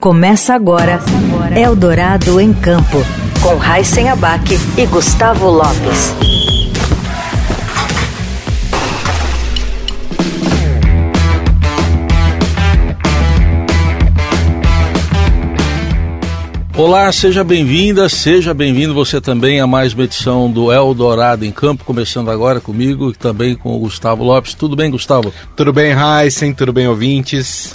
[0.00, 1.00] Começa agora
[1.56, 2.98] Eldorado em Campo,
[3.40, 4.44] com Raíssen Abac
[4.76, 6.12] e Gustavo Lopes.
[16.74, 21.84] Olá, seja bem-vinda, seja bem-vindo você também a mais uma edição do Eldorado em Campo,
[21.84, 24.54] começando agora comigo e também com o Gustavo Lopes.
[24.54, 25.32] Tudo bem, Gustavo?
[25.54, 27.74] Tudo bem, Heisen, tudo bem, ouvintes?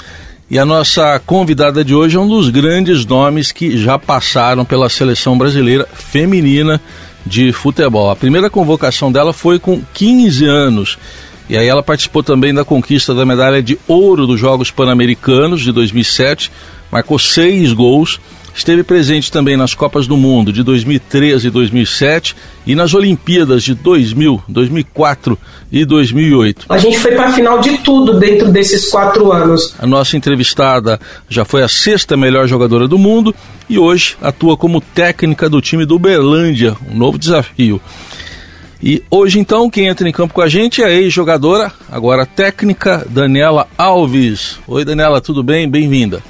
[0.49, 4.87] E a nossa convidada de hoje é um dos grandes nomes que já passaram pela
[4.87, 6.79] seleção brasileira feminina
[7.25, 8.09] de futebol.
[8.09, 10.97] A primeira convocação dela foi com 15 anos.
[11.49, 15.73] E aí ela participou também da conquista da medalha de ouro dos Jogos Pan-Americanos de
[15.73, 16.49] 2007,
[16.89, 18.17] marcou seis gols
[18.57, 22.35] Esteve presente também nas Copas do Mundo de 2013 e 2007
[22.65, 25.37] e nas Olimpíadas de 2000, 2004
[25.71, 26.65] e 2008.
[26.67, 29.75] A gente foi para a final de tudo dentro desses quatro anos.
[29.77, 30.99] A nossa entrevistada
[31.29, 33.33] já foi a sexta melhor jogadora do mundo
[33.69, 37.79] e hoje atua como técnica do time do Uberlândia, um novo desafio.
[38.81, 43.05] E hoje então quem entra em campo com a gente é a ex-jogadora, agora técnica,
[43.07, 44.57] Daniela Alves.
[44.67, 45.69] Oi Daniela, tudo bem?
[45.69, 46.23] Bem-vinda.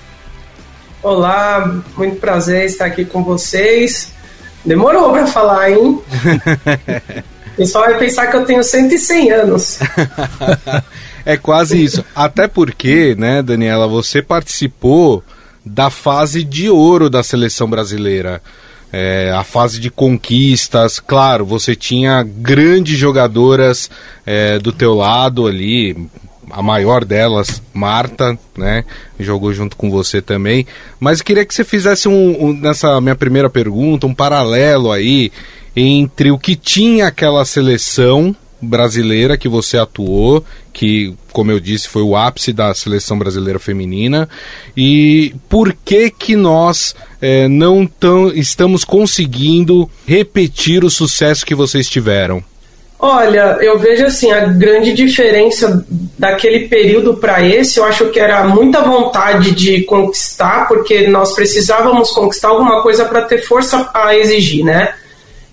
[1.08, 4.12] Olá, muito prazer estar aqui com vocês.
[4.66, 6.02] Demorou para falar, hein?
[7.54, 9.80] o pessoal vai pensar que eu tenho 100 anos.
[11.26, 12.04] é quase isso.
[12.14, 15.24] Até porque, né, Daniela, você participou
[15.66, 18.42] da fase de ouro da seleção brasileira.
[18.92, 23.90] É, a fase de conquistas, claro, você tinha grandes jogadoras
[24.26, 26.10] é, do teu lado ali,
[26.50, 28.84] a maior delas, Marta, né?
[29.20, 30.66] Jogou junto com você também.
[31.00, 35.32] Mas queria que você fizesse um, um, nessa minha primeira pergunta, um paralelo aí
[35.76, 42.02] entre o que tinha aquela seleção brasileira que você atuou, que, como eu disse, foi
[42.02, 44.28] o ápice da seleção brasileira feminina,
[44.76, 51.88] e por que que nós é, não tão, estamos conseguindo repetir o sucesso que vocês
[51.88, 52.44] tiveram?
[53.00, 55.86] Olha, eu vejo assim, a grande diferença
[56.18, 62.10] daquele período para esse, eu acho que era muita vontade de conquistar, porque nós precisávamos
[62.10, 64.96] conquistar alguma coisa para ter força a exigir, né?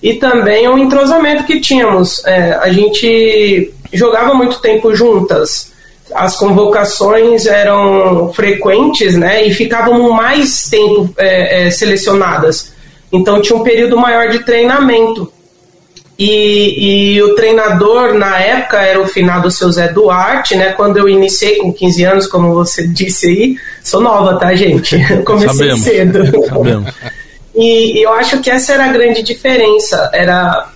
[0.03, 2.25] E também o entrosamento que tínhamos.
[2.25, 5.73] É, a gente jogava muito tempo juntas,
[6.15, 9.47] as convocações eram frequentes, né?
[9.47, 12.73] E ficavam mais tempo é, é, selecionadas.
[13.13, 15.31] Então tinha um período maior de treinamento.
[16.19, 20.73] E, e, o treinador na época era o finado seu Zé Duarte, né?
[20.73, 24.97] Quando eu iniciei com 15 anos, como você disse aí, sou nova, tá, gente?
[25.27, 25.81] comecei Sabemos.
[25.81, 26.47] cedo.
[26.47, 26.95] Sabemos.
[27.57, 30.11] E, e, eu acho que essa era a grande diferença.
[30.13, 30.71] Era,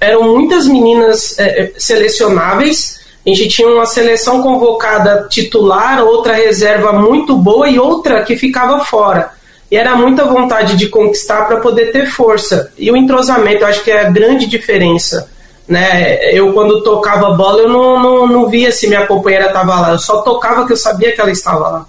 [0.00, 2.98] eram muitas meninas é selecionáveis.
[3.26, 8.82] A gente tinha uma seleção convocada titular, outra reserva muito boa e outra que ficava
[8.86, 9.32] fora.
[9.74, 12.72] E era muita vontade de conquistar para poder ter força.
[12.78, 15.28] E o entrosamento, eu acho que é a grande diferença.
[15.66, 16.32] Né?
[16.32, 19.90] Eu, quando tocava bola, eu não, não, não via se minha companheira estava lá.
[19.90, 21.86] Eu só tocava que eu sabia que ela estava lá.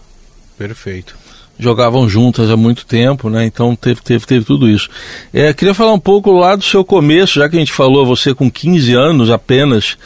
[0.57, 1.24] Perfeito
[1.57, 3.45] jogavam juntas há muito tempo, né?
[3.45, 4.89] Então teve, teve, teve tudo isso.
[5.33, 8.33] É, queria falar um pouco lá do seu começo, já que a gente falou, você
[8.33, 9.97] com 15 anos apenas,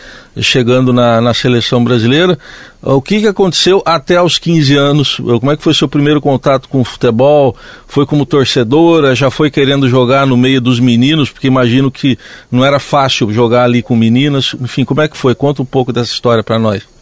[0.41, 2.37] chegando na, na seleção brasileira.
[2.81, 5.15] O que, que aconteceu até os 15 anos?
[5.17, 7.55] Como é que foi seu primeiro contato com o futebol?
[7.87, 9.15] Foi como torcedora?
[9.15, 11.29] Já foi querendo jogar no meio dos meninos?
[11.29, 12.17] Porque imagino que
[12.51, 14.55] não era fácil jogar ali com meninas.
[14.61, 15.35] Enfim, como é que foi?
[15.35, 16.98] Conta um pouco dessa história para nós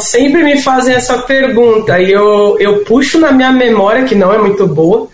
[0.00, 4.38] sempre me fazem essa pergunta e eu, eu puxo na minha memória, que não é
[4.38, 5.08] muito boa,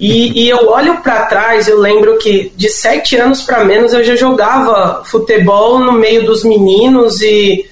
[0.00, 4.04] e, e eu olho para trás, eu lembro que de sete anos para menos eu
[4.04, 7.68] já jogava futebol no meio dos meninos e,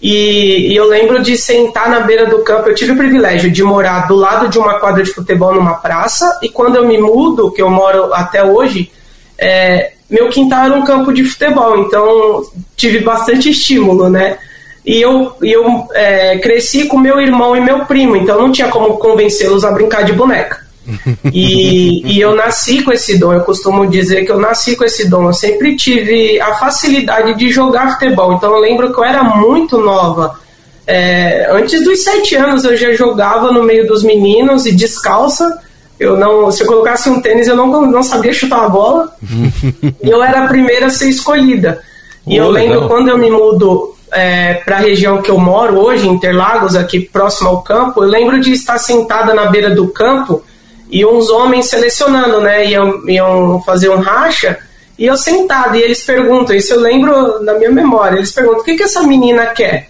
[0.00, 2.68] e, e, eu lembro de sentar na beira do campo.
[2.68, 6.38] Eu tive o privilégio de morar do lado de uma quadra de futebol numa praça
[6.42, 8.92] e quando eu me mudo, que eu moro até hoje,
[9.38, 12.42] é, meu quintal era um campo de futebol, então
[12.76, 14.38] tive bastante estímulo, né?
[14.88, 18.96] E eu, eu é, cresci com meu irmão e meu primo, então não tinha como
[18.96, 20.66] convencê-los a brincar de boneca.
[21.30, 25.06] E, e, eu nasci com esse dom, eu costumo dizer que eu nasci com esse
[25.06, 25.26] dom.
[25.26, 29.76] Eu sempre tive a facilidade de jogar futebol, então eu lembro que eu era muito
[29.76, 30.40] nova.
[30.86, 35.60] É, antes dos sete anos eu já jogava no meio dos meninos e descalça.
[36.00, 39.12] Eu não, se eu colocasse um tênis, eu não, não sabia chutar a bola.
[40.02, 41.82] e eu era a primeira a ser escolhida.
[42.26, 42.88] E oh, eu lembro legal.
[42.88, 47.48] quando eu me mudo é, para a região que eu moro hoje, Interlagos, aqui próximo
[47.48, 50.42] ao campo, eu lembro de estar sentada na beira do campo
[50.90, 52.66] e uns homens selecionando, né?
[52.66, 54.58] Iam, iam fazer um racha
[54.98, 58.64] e eu sentada e eles perguntam, isso eu lembro na minha memória, eles perguntam: o
[58.64, 59.88] que, que essa menina quer?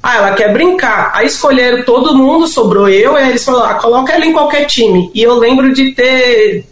[0.00, 1.12] Ah, ela quer brincar.
[1.14, 5.10] Aí escolheram todo mundo, sobrou eu, e eles falaram, ah, coloca ela em qualquer time.
[5.14, 6.66] E eu lembro de ter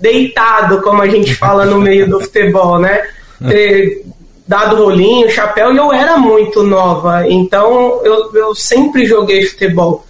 [0.00, 3.02] deitado, como a gente fala no meio do futebol, né?
[3.46, 4.02] Ter
[4.50, 7.24] dado rolinho, chapéu, e eu era muito nova.
[7.28, 10.04] Então eu, eu sempre joguei futebol.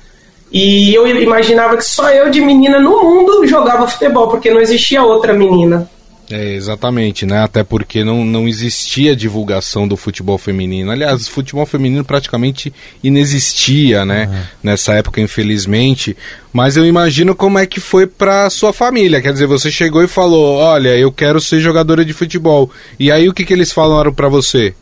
[0.51, 5.03] E eu imaginava que só eu de menina no mundo jogava futebol, porque não existia
[5.03, 5.91] outra menina.
[6.31, 7.43] É, exatamente, né?
[7.43, 10.91] Até porque não, não existia divulgação do futebol feminino.
[10.91, 12.73] Aliás, o futebol feminino praticamente
[13.03, 14.29] inexistia, né?
[14.31, 14.43] Uhum.
[14.63, 16.17] Nessa época, infelizmente.
[16.53, 19.21] Mas eu imagino como é que foi para sua família.
[19.21, 22.71] Quer dizer, você chegou e falou: Olha, eu quero ser jogadora de futebol.
[22.99, 24.73] E aí o que, que eles falaram para você?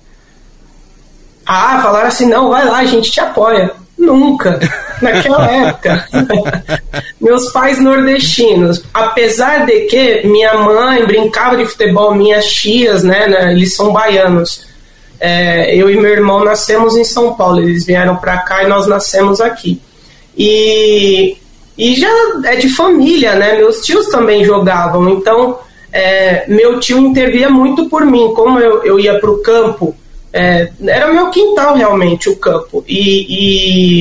[1.46, 3.72] Ah, falaram assim: não, vai lá, a gente te apoia.
[3.96, 4.60] Nunca,
[5.02, 6.08] naquela época.
[7.28, 13.52] Meus pais nordestinos, apesar de que minha mãe brincava de futebol, minhas tias, né, né
[13.52, 14.66] eles são baianos.
[15.20, 18.86] É, eu e meu irmão nascemos em São Paulo, eles vieram para cá e nós
[18.86, 19.78] nascemos aqui.
[20.36, 21.36] E,
[21.76, 22.08] e já
[22.44, 23.58] é de família, né?
[23.58, 25.58] Meus tios também jogavam, então
[25.92, 28.32] é, meu tio intervia muito por mim.
[28.34, 29.94] Como eu, eu ia para o campo
[30.32, 32.84] é, era meu quintal realmente o campo.
[32.86, 33.26] E,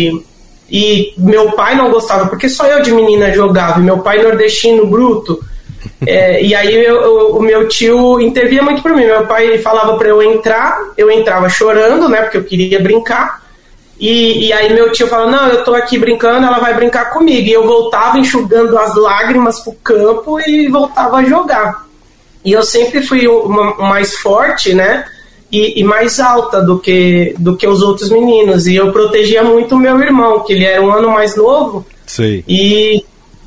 [0.07, 0.25] e,
[0.69, 5.40] e, meu pai não gostava, porque só eu de menina jogava, meu pai nordestino bruto.
[6.06, 9.06] É, e aí eu, eu, o meu tio intervia muito por mim.
[9.06, 12.22] Meu pai falava para eu entrar, eu entrava chorando, né?
[12.22, 13.42] Porque eu queria brincar.
[14.00, 17.48] E, e, aí meu tio falava, não, eu tô aqui brincando, ela vai brincar comigo.
[17.48, 21.86] E eu voltava enxugando as lágrimas pro campo e voltava a jogar.
[22.46, 25.06] E eu sempre fui o mais forte, né?
[25.51, 28.67] E, e, mais alta do que, do que os outros meninos.
[28.67, 31.85] E eu protegia muito o meu irmão, que ele era um ano mais novo.
[32.05, 32.44] Sei.
[32.47, 33.03] E,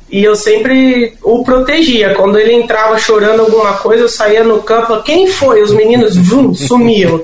[0.09, 2.13] e eu sempre o protegia.
[2.15, 5.61] Quando ele entrava chorando alguma coisa, eu saía no campo, quem foi?
[5.61, 7.21] Os meninos vum, sumiam.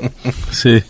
[0.52, 0.82] Sim.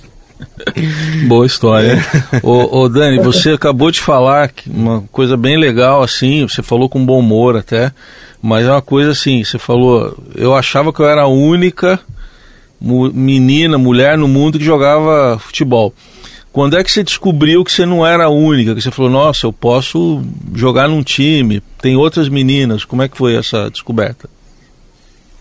[1.28, 2.04] Boa história.
[2.44, 7.06] ô, ô, Dani, você acabou de falar uma coisa bem legal, assim, você falou com
[7.06, 7.92] bom humor até,
[8.42, 12.00] mas é uma coisa assim, você falou, eu achava que eu era a única
[12.80, 15.94] menina, mulher no mundo que jogava futebol.
[16.52, 18.74] Quando é que você descobriu que você não era a única?
[18.74, 20.24] Que você falou, nossa, eu posso
[20.56, 22.84] jogar num time, tem outras meninas.
[22.84, 24.28] Como é que foi essa descoberta?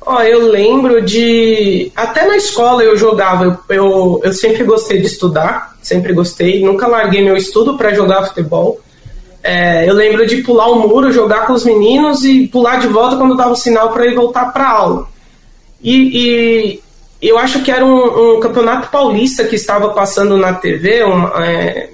[0.07, 1.91] Ó, oh, eu lembro de.
[1.97, 6.87] Até na escola eu jogava, eu, eu, eu sempre gostei de estudar, sempre gostei, nunca
[6.87, 8.81] larguei meu estudo para jogar futebol.
[9.43, 13.17] É, eu lembro de pular o muro, jogar com os meninos e pular de volta
[13.17, 15.09] quando dava o sinal para ir voltar para aula.
[15.83, 16.81] E,
[17.21, 21.01] eu acho que era um, um, campeonato paulista que estava passando na TV
[21.43, 21.91] é,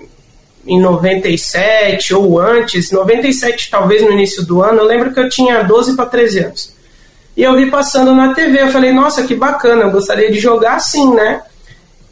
[0.67, 4.81] em 97 ou antes, 97 talvez no início do ano.
[4.81, 6.75] Eu lembro que eu tinha 12 para 13 anos.
[7.37, 10.75] E eu vi passando na TV, eu falei, nossa, que bacana, eu gostaria de jogar
[10.75, 11.43] assim, né?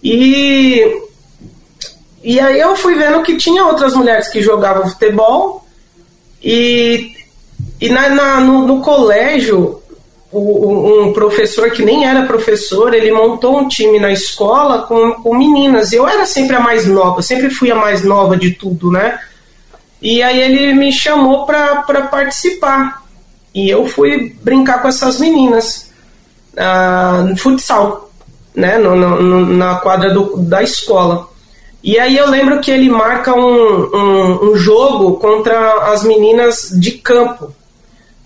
[0.03, 1.03] E,
[2.23, 5.67] e aí eu fui vendo que tinha outras mulheres que jogavam futebol
[6.43, 7.13] e,
[7.79, 9.80] e na, na no, no colégio
[10.33, 15.93] um professor que nem era professor, ele montou um time na escola com, com meninas.
[15.93, 19.19] Eu era sempre a mais nova, sempre fui a mais nova de tudo, né?
[20.01, 23.03] E aí ele me chamou para participar.
[23.53, 25.91] E eu fui brincar com essas meninas
[26.55, 28.11] uh, no futsal,
[28.55, 28.79] né?
[28.79, 31.29] No, no, na quadra do, da escola.
[31.83, 36.93] E aí eu lembro que ele marca um, um, um jogo contra as meninas de
[36.93, 37.53] campo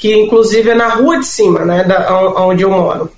[0.05, 3.11] que inclusive é na rua de cima, né, da, onde eu moro.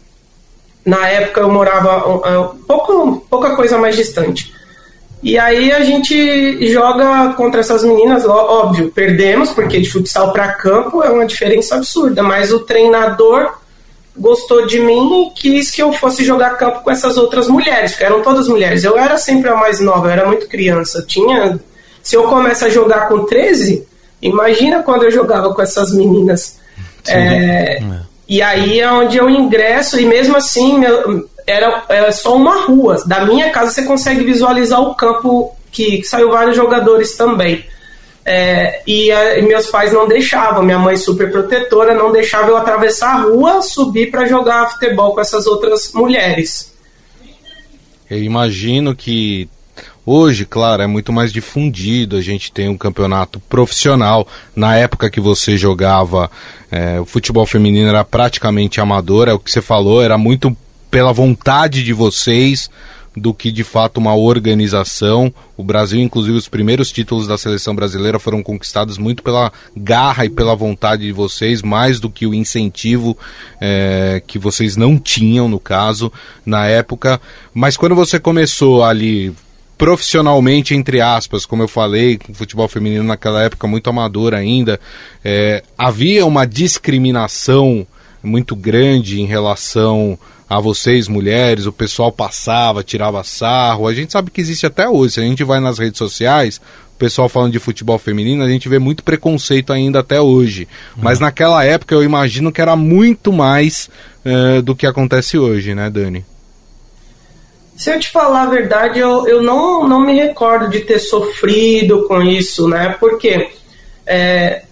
[0.84, 4.54] Na época eu morava um, pouco, pouca coisa mais distante.
[5.20, 11.02] E aí a gente joga contra essas meninas, óbvio, perdemos, porque de futsal para campo
[11.02, 13.50] é uma diferença absurda, mas o treinador
[14.16, 18.04] gostou de mim e quis que eu fosse jogar campo com essas outras mulheres, porque
[18.04, 18.84] eram todas mulheres.
[18.84, 21.04] Eu era sempre a mais nova, eu era muito criança.
[21.04, 21.58] Tinha.
[22.00, 23.84] Se eu começo a jogar com 13,
[24.22, 26.64] imagina quando eu jogava com essas meninas.
[27.08, 30.80] É, é, e aí é onde eu ingresso, e mesmo assim
[31.46, 33.02] era, era só uma rua.
[33.06, 37.64] Da minha casa você consegue visualizar o campo que, que saiu vários jogadores também.
[38.24, 42.56] É, e, a, e, meus pais não deixavam, minha mãe super protetora não deixava eu
[42.56, 46.74] atravessar a rua, subir para jogar futebol com essas outras mulheres.
[48.10, 49.48] Eu imagino que
[50.08, 54.24] Hoje, claro, é muito mais difundido, a gente tem um campeonato profissional.
[54.54, 56.30] Na época que você jogava,
[56.70, 60.56] é, o futebol feminino era praticamente amador, é o que você falou, era muito
[60.92, 62.70] pela vontade de vocês
[63.16, 65.34] do que de fato uma organização.
[65.56, 70.30] O Brasil, inclusive, os primeiros títulos da seleção brasileira foram conquistados muito pela garra e
[70.30, 73.18] pela vontade de vocês, mais do que o incentivo
[73.60, 76.12] é, que vocês não tinham, no caso,
[76.44, 77.20] na época.
[77.52, 79.34] Mas quando você começou ali
[79.76, 84.80] profissionalmente, entre aspas, como eu falei, com futebol feminino naquela época muito amador ainda,
[85.24, 87.86] é, havia uma discriminação
[88.22, 90.18] muito grande em relação
[90.48, 93.88] a vocês, mulheres, o pessoal passava, tirava sarro.
[93.88, 95.14] A gente sabe que existe até hoje.
[95.14, 96.60] Se a gente vai nas redes sociais,
[96.94, 100.68] o pessoal falando de futebol feminino, a gente vê muito preconceito ainda até hoje.
[100.96, 101.26] Mas uhum.
[101.26, 103.90] naquela época eu imagino que era muito mais
[104.24, 106.24] uh, do que acontece hoje, né, Dani?
[107.76, 112.04] Se eu te falar a verdade, eu, eu não, não me recordo de ter sofrido
[112.08, 112.96] com isso, né?
[112.98, 113.50] Porque
[114.06, 114.62] é,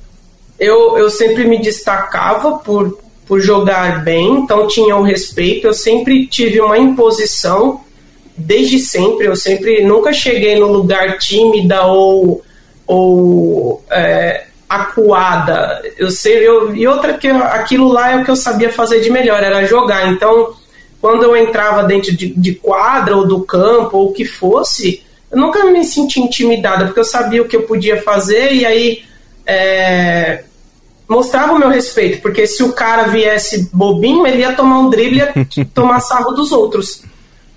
[0.59, 6.27] eu, eu sempre me destacava por, por jogar bem, então tinha o respeito, eu sempre
[6.27, 7.83] tive uma imposição,
[8.37, 12.43] desde sempre, eu sempre nunca cheguei no lugar tímida ou,
[12.87, 15.83] ou é, acuada.
[15.99, 19.11] Eu sei, eu, e outra que aquilo lá é o que eu sabia fazer de
[19.11, 20.11] melhor, era jogar.
[20.11, 20.55] Então
[21.05, 25.37] quando eu entrava dentro de, de quadra ou do campo ou o que fosse, eu
[25.37, 29.03] nunca me senti intimidada, porque eu sabia o que eu podia fazer e aí
[29.45, 30.45] é,
[31.07, 35.19] mostrava o meu respeito, porque se o cara viesse bobinho, ele ia tomar um drible
[35.19, 37.03] e ia tomar sarro dos outros.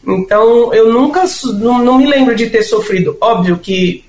[0.05, 1.23] Então eu nunca,
[1.53, 3.15] não, não me lembro de ter sofrido.
[3.21, 4.03] Óbvio que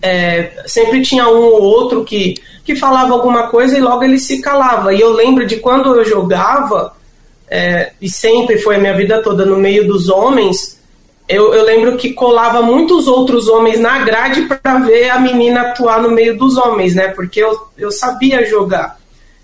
[0.00, 2.34] é, sempre tinha um ou outro que,
[2.64, 4.94] que falava alguma coisa e logo ele se calava.
[4.94, 6.94] E eu lembro de quando eu jogava
[7.48, 10.80] é, e sempre foi a minha vida toda no meio dos homens,
[11.28, 16.02] eu, eu lembro que colava muitos outros homens na grade para ver a menina atuar
[16.02, 17.08] no meio dos homens, né?
[17.08, 18.98] Porque eu, eu sabia jogar.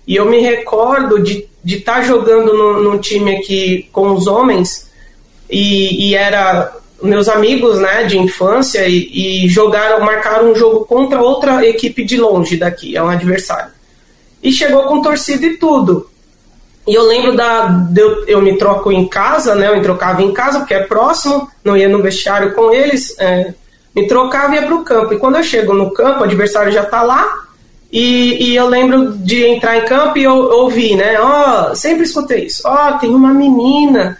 [0.05, 4.91] E eu me recordo de estar tá jogando no, num time aqui com os homens
[5.49, 11.19] e, e era meus amigos né, de infância e, e jogaram, marcaram um jogo contra
[11.19, 13.71] outra equipe de longe daqui, é um adversário.
[14.43, 16.10] E chegou com torcida e tudo.
[16.87, 17.67] E eu lembro da.
[17.67, 19.69] De eu, eu me troco em casa, né?
[19.69, 23.53] Eu me trocava em casa, porque é próximo, não ia no vestiário com eles, é,
[23.95, 25.13] me trocava e ia pro campo.
[25.13, 27.41] E quando eu chego no campo, o adversário já tá lá,
[27.91, 31.19] e, e eu lembro de entrar em campo e eu, ouvir, né?
[31.19, 32.63] Ó, oh, sempre escutei isso.
[32.65, 34.17] Ó, oh, tem uma menina.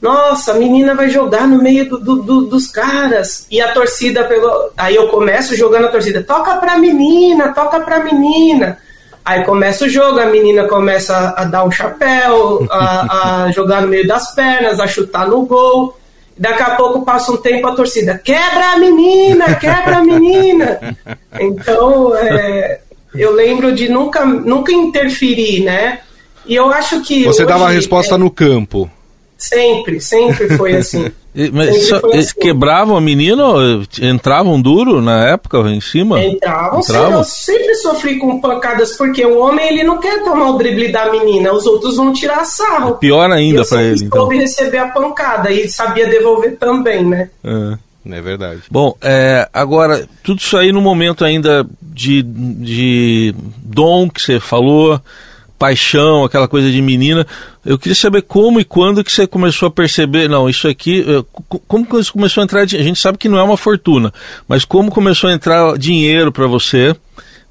[0.00, 3.46] Nossa, a menina vai jogar no meio do, do, do, dos caras.
[3.50, 4.70] E a torcida pegou.
[4.76, 6.22] Aí eu começo jogando a torcida.
[6.22, 8.78] Toca pra menina, toca pra menina.
[9.24, 13.88] Aí começa o jogo, a menina começa a dar um chapéu, a, a jogar no
[13.88, 15.96] meio das pernas, a chutar no gol.
[16.36, 20.96] Daqui a pouco passa um tempo a torcida, quebra a menina, quebra a menina.
[21.40, 22.80] Então, é,
[23.14, 26.00] eu lembro de nunca, nunca interferir, né?
[26.44, 27.24] E eu acho que.
[27.24, 28.90] Você hoje, dava a resposta é, no campo.
[29.36, 31.10] Sempre, sempre foi assim.
[31.52, 32.40] Mas só, assim.
[32.40, 33.42] quebravam a menina?
[34.00, 36.22] Entravam duro na época em cima?
[36.22, 37.18] Entravam, entravam?
[37.18, 41.10] eu sempre sofri com pancadas, porque o homem ele não quer tomar o drible da
[41.10, 42.94] menina, os outros vão tirar sarro.
[42.98, 44.20] Pior ainda para ele, então.
[44.20, 47.30] soube receber a pancada e sabia devolver também, né?
[47.42, 47.84] É.
[48.10, 48.60] É verdade.
[48.70, 55.00] Bom, é, agora, tudo isso aí no momento ainda de, de dom que você falou,
[55.58, 57.26] paixão, aquela coisa de menina.
[57.64, 61.04] Eu queria saber como e quando que você começou a perceber, não, isso aqui,
[61.66, 64.12] como que começou a entrar, a gente sabe que não é uma fortuna,
[64.46, 66.94] mas como começou a entrar dinheiro para você,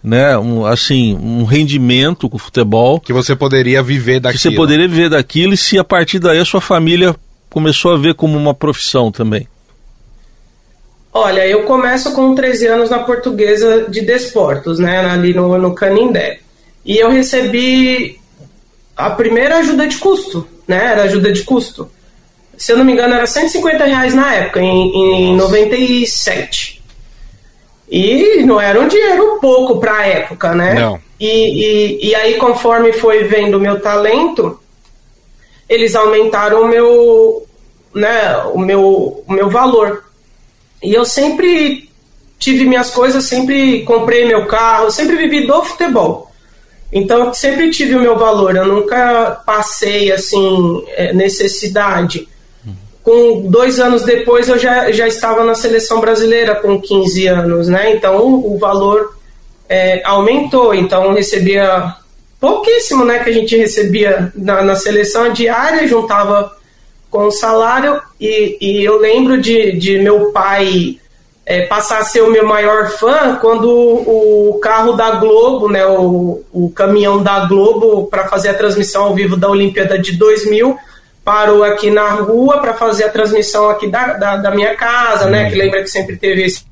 [0.03, 2.99] né, um, assim, um rendimento com o futebol.
[2.99, 4.37] Que você poderia viver daquilo.
[4.37, 7.15] Que você poderia viver daquilo e se a partir daí a sua família
[7.49, 9.47] começou a ver como uma profissão também.
[11.13, 16.39] Olha, eu começo com 13 anos na portuguesa de desportos, né, ali no, no Canindé.
[16.85, 18.19] E eu recebi
[18.95, 20.91] a primeira ajuda de custo, né?
[20.91, 21.89] Era ajuda de custo.
[22.57, 26.81] Se eu não me engano, era 150 reais na época, em, em 97.
[27.89, 30.73] E não era um dinheiro pouco para a época, né?
[30.73, 30.99] Não.
[31.19, 34.59] E, e, e, aí, conforme foi vendo o meu talento,
[35.69, 37.47] eles aumentaram o meu,
[37.93, 40.03] né, o meu, o meu valor.
[40.81, 41.89] E eu sempre
[42.37, 46.22] tive minhas coisas, sempre comprei meu carro, sempre vivi do futebol.
[46.93, 52.27] Então, eu sempre tive o meu valor, eu nunca passei, assim, é, necessidade.
[53.03, 57.93] Com dois anos depois, eu já, já estava na seleção brasileira com 15 anos, né?
[57.93, 59.17] Então, o valor
[59.67, 60.73] é, aumentou.
[60.73, 61.95] Então, eu recebia
[62.39, 63.19] pouquíssimo, né?
[63.19, 66.55] Que a gente recebia na, na seleção diária, juntava
[67.09, 67.99] com o salário.
[68.21, 70.97] E, e eu lembro de, de meu pai
[71.45, 76.41] é, passar a ser o meu maior fã quando o, carro da Globo, né, o,
[76.51, 80.77] o caminhão da Globo, para fazer a transmissão ao vivo da Olimpíada de 2000,
[81.23, 85.49] parou aqui na rua para fazer a transmissão aqui da, da, da minha casa, né,
[85.49, 86.63] que lembra que sempre teve esse,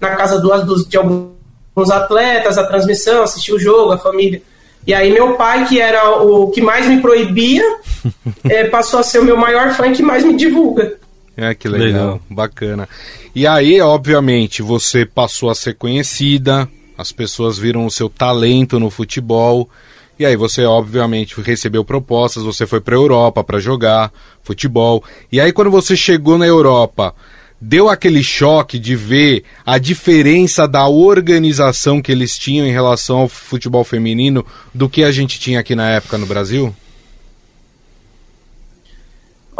[0.00, 4.42] na casa do, dos, de alguns atletas a transmissão, assistir o jogo, a família.
[4.86, 7.62] E aí meu pai, que era o que mais me proibia,
[8.48, 10.96] é, passou a ser o meu maior fã e que mais me divulga.
[11.36, 12.88] É, que legal, legal, bacana.
[13.38, 16.68] E aí, obviamente, você passou a ser conhecida,
[16.98, 19.70] as pessoas viram o seu talento no futebol.
[20.18, 25.04] E aí você obviamente recebeu propostas, você foi para a Europa para jogar futebol.
[25.30, 27.14] E aí quando você chegou na Europa,
[27.60, 33.28] deu aquele choque de ver a diferença da organização que eles tinham em relação ao
[33.28, 36.74] futebol feminino do que a gente tinha aqui na época no Brasil?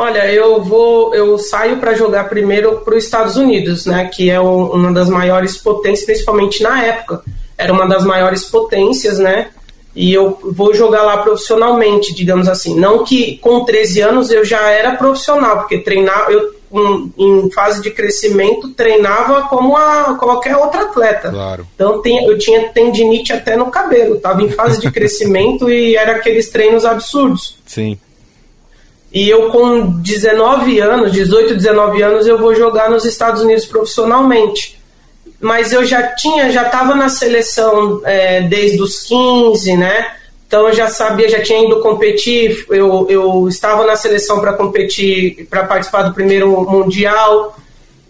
[0.01, 4.39] Olha, eu vou, eu saio para jogar primeiro para os Estados Unidos, né, que é
[4.39, 7.21] o, uma das maiores potências, principalmente na época,
[7.59, 9.49] era uma das maiores potências, né,
[9.97, 12.79] e eu vou jogar lá profissionalmente, digamos assim.
[12.79, 17.83] Não que com 13 anos eu já era profissional, porque treinar, eu um, em fase
[17.83, 21.31] de crescimento treinava como a, qualquer outro atleta.
[21.31, 21.67] Claro.
[21.75, 26.13] Então tem, eu tinha tendinite até no cabelo, estava em fase de crescimento e era
[26.13, 27.57] aqueles treinos absurdos.
[27.67, 27.99] Sim.
[29.13, 34.79] E eu com 19 anos, 18, 19 anos, eu vou jogar nos Estados Unidos profissionalmente.
[35.41, 40.13] Mas eu já tinha, já estava na seleção é, desde os 15, né?
[40.47, 45.47] Então eu já sabia, já tinha ido competir, eu, eu estava na seleção para competir,
[45.49, 47.55] para participar do primeiro Mundial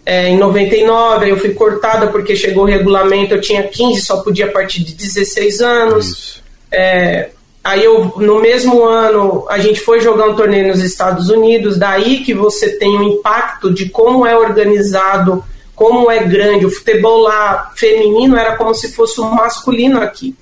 [0.05, 4.23] é, em 99, aí eu fui cortada porque chegou o regulamento, eu tinha 15, só
[4.23, 6.41] podia a partir de 16 anos.
[6.71, 7.29] É,
[7.63, 12.23] Aí eu, no mesmo ano, a gente foi jogar um torneio nos Estados Unidos, daí
[12.23, 15.43] que você tem o um impacto de como é organizado,
[15.75, 16.65] como é grande.
[16.65, 20.35] O futebol lá feminino era como se fosse um masculino aqui.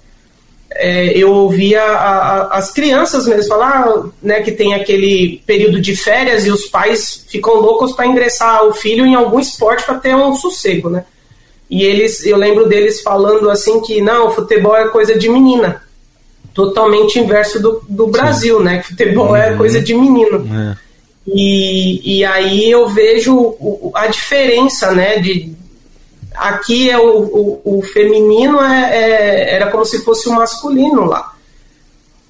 [0.69, 5.95] É, eu ouvia a, a, as crianças mesmo falar né, que tem aquele período de
[5.95, 10.15] férias e os pais ficam loucos para ingressar o filho em algum esporte para ter
[10.15, 11.05] um sossego, né?
[11.69, 15.86] E eles, eu lembro deles falando assim que não, o futebol é coisa de menina
[16.57, 18.79] totalmente inverso do, do Brasil, né?
[18.79, 19.53] Que futebol é uhum.
[19.53, 20.43] é coisa de menino.
[20.51, 20.75] É.
[21.27, 23.55] E, e aí eu vejo
[23.93, 25.19] a diferença, né?
[25.19, 25.53] De,
[26.33, 31.31] aqui é o, o, o feminino é, é, era como se fosse o masculino lá.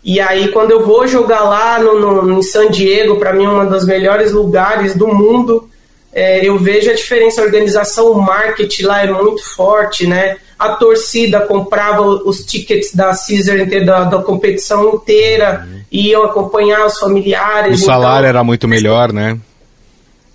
[0.04, 3.50] E aí quando eu vou jogar lá no, no em San Diego, para mim é
[3.50, 5.70] um dos melhores lugares do mundo,
[6.12, 7.40] é, eu vejo a diferença.
[7.40, 10.36] A organização, o marketing lá é muito forte, né?
[10.58, 15.82] A torcida comprava os tickets da Caesar da, da competição inteira, uhum.
[15.92, 17.82] iam acompanhar os familiares.
[17.82, 18.30] O salário então...
[18.30, 19.38] era muito melhor, né?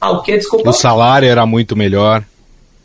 [0.01, 0.37] Ah, o que?
[0.37, 0.69] Desculpa.
[0.69, 2.23] O salário era muito melhor.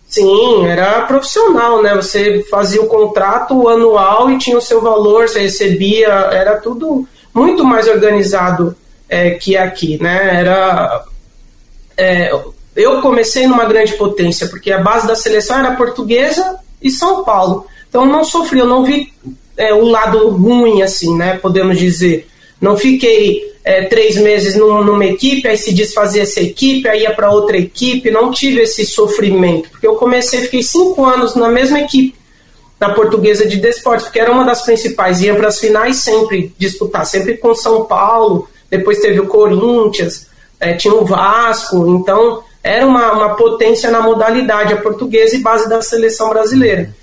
[0.07, 1.93] Sim, era profissional, né?
[1.95, 7.63] Você fazia o contrato anual e tinha o seu valor, você recebia, era tudo muito
[7.63, 8.75] mais organizado
[9.09, 10.39] é, que aqui, né?
[10.39, 11.03] Era.
[11.97, 12.31] É,
[12.75, 17.65] eu comecei numa grande potência, porque a base da seleção era portuguesa e São Paulo.
[17.89, 19.13] Então não sofri, eu não vi
[19.55, 21.37] é, o lado ruim, assim, né?
[21.37, 22.27] Podemos dizer.
[22.61, 27.13] Não fiquei é, três meses numa, numa, equipe, aí se desfazia essa equipe, aí ia
[27.13, 31.81] para outra equipe, não tive esse sofrimento, porque eu comecei, fiquei cinco anos na mesma
[31.81, 32.15] equipe,
[32.79, 37.05] na Portuguesa de Desportes, porque era uma das principais, ia para as finais sempre disputar,
[37.05, 40.27] sempre com São Paulo, depois teve o Corinthians,
[40.61, 45.69] é, tinha o Vasco, então era uma, uma potência na modalidade, a portuguesa e base
[45.69, 46.93] da seleção brasileira.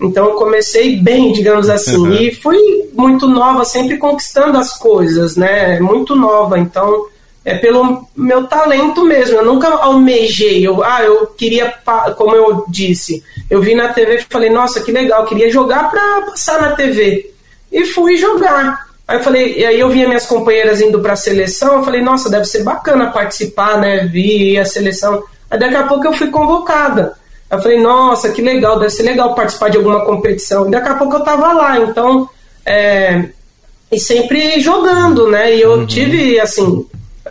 [0.00, 2.12] Então eu comecei bem, digamos assim, uhum.
[2.12, 2.58] e fui
[2.92, 5.78] muito nova, sempre conquistando as coisas, né?
[5.80, 7.06] Muito nova, então
[7.44, 9.36] é pelo meu talento mesmo.
[9.36, 11.72] Eu nunca almejei, eu, ah, eu queria,
[12.16, 15.90] como eu disse, eu vi na TV e falei, nossa, que legal, eu queria jogar
[15.90, 17.32] para passar na TV.
[17.70, 18.93] E fui jogar.
[19.06, 22.00] Aí eu falei, e aí eu via minhas companheiras indo para a seleção, eu falei,
[22.00, 24.06] nossa, deve ser bacana participar, né?
[24.06, 25.22] Vi a seleção.
[25.50, 27.14] Aí daqui a pouco eu fui convocada.
[27.50, 30.66] Eu falei, nossa, que legal, deve ser legal participar de alguma competição.
[30.66, 32.28] E daqui a pouco eu tava lá, então.
[32.64, 33.28] É,
[33.92, 35.54] e sempre jogando, né?
[35.54, 35.86] E eu uhum.
[35.86, 36.86] tive, assim,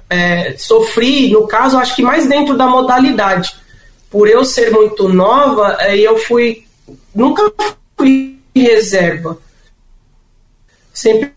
[0.10, 3.56] é, sofri, no caso, acho que mais dentro da modalidade.
[4.12, 6.66] Por eu ser muito nova, aí eu fui.
[7.16, 7.52] Nunca
[7.98, 9.38] fui reserva.
[10.94, 11.34] Sempre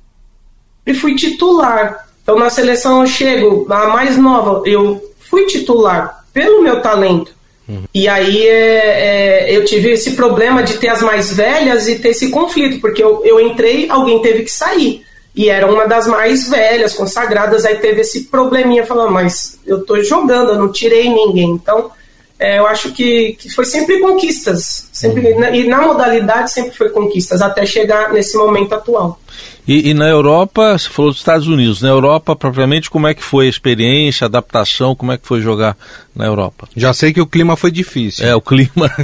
[0.87, 2.07] e fui titular.
[2.23, 7.35] Então na seleção eu chego, a mais nova, eu fui titular pelo meu talento.
[7.69, 7.83] Uhum.
[7.93, 12.11] E aí é, é, eu tive esse problema de ter as mais velhas e ter
[12.11, 15.05] esse conflito, porque eu, eu entrei, alguém teve que sair.
[15.35, 20.03] E era uma das mais velhas, consagradas, aí teve esse probleminha, falando, mas eu tô
[20.03, 21.51] jogando, eu não tirei ninguém.
[21.51, 21.91] Então,
[22.39, 24.89] é, eu acho que, que foi sempre conquistas.
[24.93, 25.55] Sempre, uhum.
[25.55, 29.19] E na modalidade sempre foi conquistas, até chegar nesse momento atual.
[29.67, 33.23] E, e, na Europa, você falou dos Estados Unidos, na Europa, propriamente, como é que
[33.23, 35.77] foi a experiência, a adaptação, como é que foi jogar
[36.15, 36.69] na Europa?
[36.77, 38.27] Já sei que o clima foi difícil.
[38.27, 38.89] É, o clima.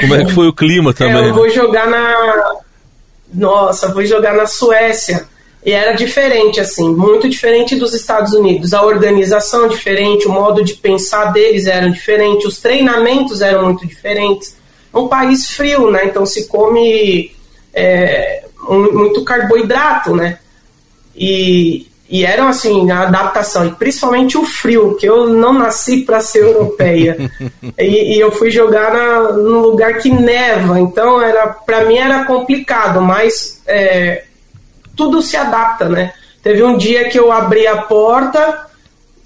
[0.00, 1.22] como é que foi o clima também?
[1.22, 2.54] É, eu vou jogar na.
[3.32, 5.28] Nossa, vou jogar na Suécia.
[5.64, 8.72] E era diferente, assim, muito diferente dos Estados Unidos.
[8.72, 14.56] A organização diferente, o modo de pensar deles era diferente, os treinamentos eram muito diferentes.
[14.92, 16.06] Um país frio, né?
[16.06, 17.30] Então se come
[17.74, 20.38] é, muito carboidrato, né?
[21.14, 26.20] E, e eram assim, a adaptação, e principalmente o frio, que eu não nasci para
[26.20, 27.30] ser europeia.
[27.78, 32.24] e, e, eu fui jogar na, num lugar que neva, então era para mim era
[32.24, 34.24] complicado, mas é,
[35.00, 36.12] tudo se adapta, né?
[36.42, 38.66] Teve um dia que eu abri a porta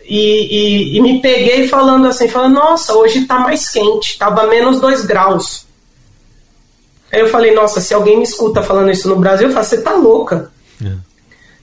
[0.05, 4.81] e, e, e me peguei falando assim, falando, nossa, hoje tá mais quente, tava menos
[4.81, 5.67] dois graus.
[7.13, 9.83] Aí eu falei, nossa, se alguém me escuta falando isso no Brasil, eu falo, você
[9.83, 10.53] tá louca.
[10.81, 10.93] É.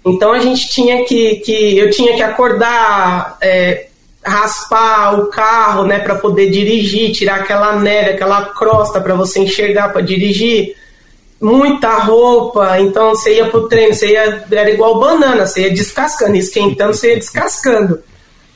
[0.05, 3.87] Então a gente tinha que, que eu tinha que acordar, é,
[4.21, 9.93] raspar o carro, né, para poder dirigir, tirar aquela neve, aquela crosta para você enxergar
[9.93, 10.75] para dirigir.
[11.41, 16.35] Muita roupa, então você ia pro treino, você ia, era igual banana, você ia descascando,
[16.35, 17.99] esquentando, você ia descascando.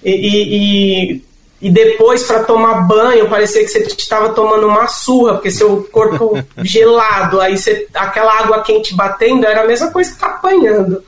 [0.04, 1.26] E, e,
[1.60, 6.38] e depois para tomar banho parecia que você estava tomando uma surra, porque seu corpo
[6.62, 11.04] gelado, aí você, aquela água quente batendo era a mesma coisa que tá apanhando.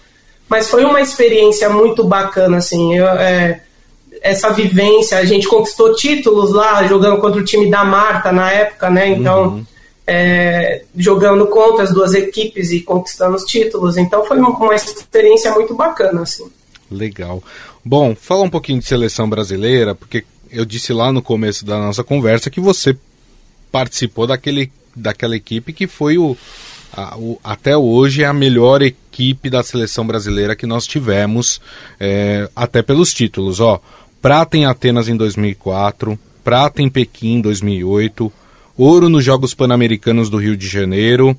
[0.50, 3.62] Mas foi uma experiência muito bacana, assim, eu, é,
[4.24, 8.90] essa vivência, a gente conquistou títulos lá, jogando contra o time da Marta na época,
[8.90, 9.44] né, então...
[9.44, 9.66] Uhum.
[10.10, 13.98] É, jogando contra as duas equipes e conquistando os títulos.
[13.98, 16.50] Então foi uma experiência muito bacana, assim.
[16.90, 17.44] Legal.
[17.84, 22.04] Bom, fala um pouquinho de seleção brasileira, porque eu disse lá no começo da nossa
[22.04, 22.98] conversa que você
[23.72, 26.36] participou daquele, daquela equipe que foi o,
[26.94, 31.62] a, o, até hoje a melhor equipe da seleção brasileira que nós tivemos,
[32.00, 33.60] é, até pelos títulos.
[33.60, 33.82] Ó,
[34.22, 38.32] prata em Atenas em 2004, prata em Pequim em 2008,
[38.78, 41.36] ouro nos Jogos Pan-Americanos do Rio de Janeiro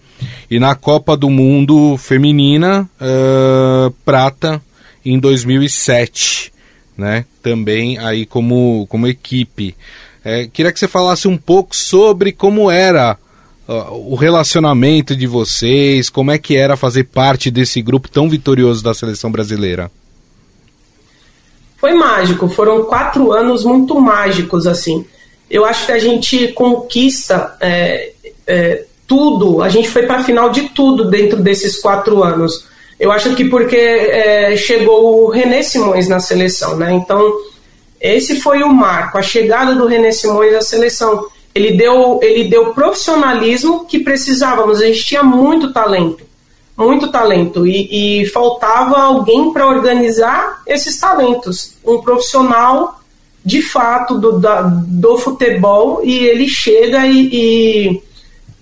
[0.50, 4.60] e na Copa do Mundo Feminina, uh, prata
[5.04, 6.52] em 2007
[6.98, 7.24] né?
[7.40, 9.76] Também aí como, como equipe.
[10.24, 13.16] É, queria que você falasse um pouco sobre como era
[13.68, 18.82] uh, o relacionamento de vocês, como é que era fazer parte desse grupo tão vitorioso
[18.82, 19.88] da seleção brasileira.
[21.76, 25.06] Foi mágico, foram quatro anos muito mágicos, assim.
[25.50, 28.12] Eu acho que a gente conquista é,
[28.46, 32.66] é, tudo, a gente foi para a final de tudo dentro desses quatro anos.
[33.00, 36.92] Eu acho que porque é, chegou o René Simões na seleção, né?
[36.92, 37.32] Então,
[38.00, 41.26] esse foi o marco, a chegada do René Simões à seleção.
[41.54, 46.24] Ele deu, ele deu profissionalismo que precisávamos, a gente tinha muito talento,
[46.76, 52.97] muito talento, e, e faltava alguém para organizar esses talentos, um profissional
[53.44, 58.02] de fato do, da, do futebol, e ele chega e, e,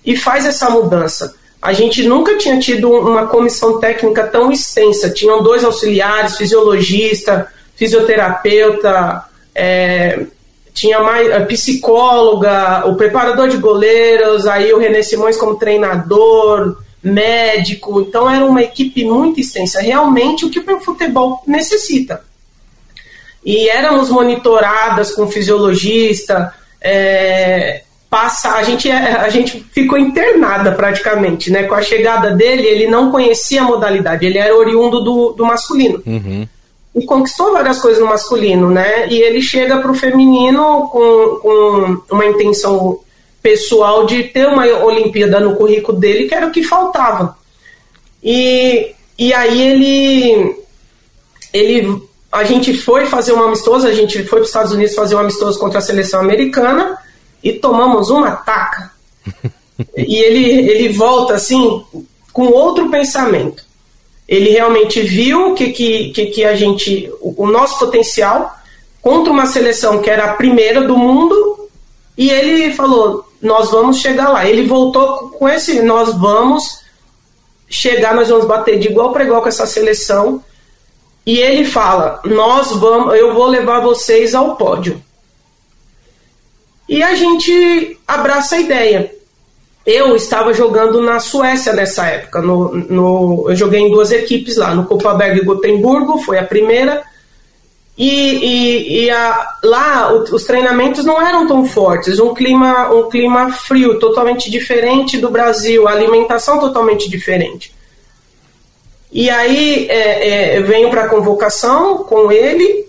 [0.05, 1.35] e faz essa mudança.
[1.61, 5.09] A gente nunca tinha tido uma comissão técnica tão extensa.
[5.09, 10.25] Tinham dois auxiliares, fisiologista, fisioterapeuta, é,
[10.73, 18.01] tinha mais a psicóloga, o preparador de goleiros, aí o René Simões como treinador, médico.
[18.01, 22.23] Então era uma equipe muito extensa, realmente o que o futebol necessita.
[23.45, 31.51] E éramos monitoradas com fisiologista, é, passa, a gente, é, a gente ficou internada praticamente,
[31.51, 31.63] né?
[31.63, 36.01] Com a chegada dele, ele não conhecia a modalidade, ele era oriundo do, do masculino.
[36.05, 36.47] Uhum.
[36.95, 39.07] E conquistou várias coisas no masculino, né?
[39.07, 42.99] E ele chega para o feminino com, com uma intenção
[43.41, 47.37] pessoal de ter uma Olimpíada no currículo dele, que era o que faltava.
[48.21, 50.55] E, e aí ele,
[51.53, 52.01] ele.
[52.31, 55.19] A gente foi fazer uma amistosa, a gente foi para os Estados Unidos fazer um
[55.19, 56.97] amistoso contra a seleção americana
[57.43, 58.91] e tomamos uma taca.
[59.95, 61.83] e ele, ele volta assim
[62.33, 63.65] com outro pensamento.
[64.27, 68.53] Ele realmente viu que, que, que, que a gente, o, o nosso potencial
[69.01, 71.69] contra uma seleção que era a primeira do mundo
[72.17, 74.47] e ele falou: nós vamos chegar lá.
[74.47, 76.81] Ele voltou com esse: nós vamos
[77.69, 80.43] chegar, nós vamos bater de igual para igual com essa seleção.
[81.27, 85.03] E ele fala: nós vamos, eu vou levar vocês ao pódio.
[86.87, 89.11] E a gente abraça a ideia.
[89.85, 92.41] Eu estava jogando na Suécia nessa época.
[92.41, 97.03] No, no, eu joguei em duas equipes lá, no Copaberg e Gotemburgo, foi a primeira.
[97.97, 103.51] E, e, e a, lá os treinamentos não eram tão fortes, um clima, um clima
[103.51, 107.73] frio, totalmente diferente do Brasil, alimentação totalmente diferente.
[109.11, 112.85] E aí é, é, eu venho para a convocação com ele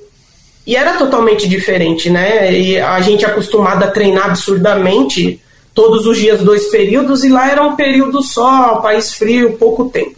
[0.67, 2.53] e era totalmente diferente, né?
[2.53, 5.41] E a gente é acostumado a treinar absurdamente
[5.73, 10.17] todos os dias dois períodos e lá era um período só, país frio, pouco tempo.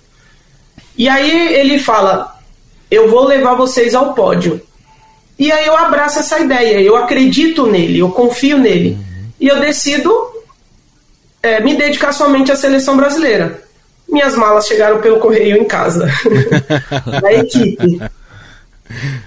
[0.97, 2.37] E aí ele fala:
[2.91, 4.61] Eu vou levar vocês ao pódio.
[5.39, 8.91] E aí eu abraço essa ideia, eu acredito nele, eu confio nele.
[8.91, 9.25] Uhum.
[9.41, 10.13] E eu decido
[11.43, 13.63] é, me dedicar somente à seleção brasileira.
[14.11, 16.09] Minhas malas chegaram pelo correio em casa,
[17.23, 18.01] da equipe.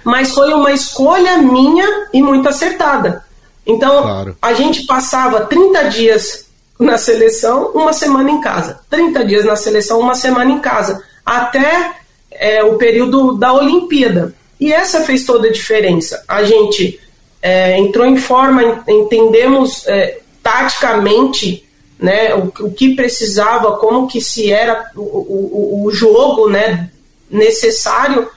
[0.04, 3.24] Mas foi uma escolha minha e muito acertada.
[3.66, 4.36] Então, claro.
[4.40, 6.44] a gente passava 30 dias
[6.78, 8.80] na seleção, uma semana em casa.
[8.90, 11.02] 30 dias na seleção, uma semana em casa.
[11.24, 11.92] Até
[12.30, 14.34] é, o período da Olimpíada.
[14.60, 16.22] E essa fez toda a diferença.
[16.28, 17.00] A gente
[17.40, 21.66] é, entrou em forma, entendemos é, taticamente
[21.98, 26.90] né, o, o, que precisava, como que se era o, o, o jogo né,
[27.30, 28.28] necessário.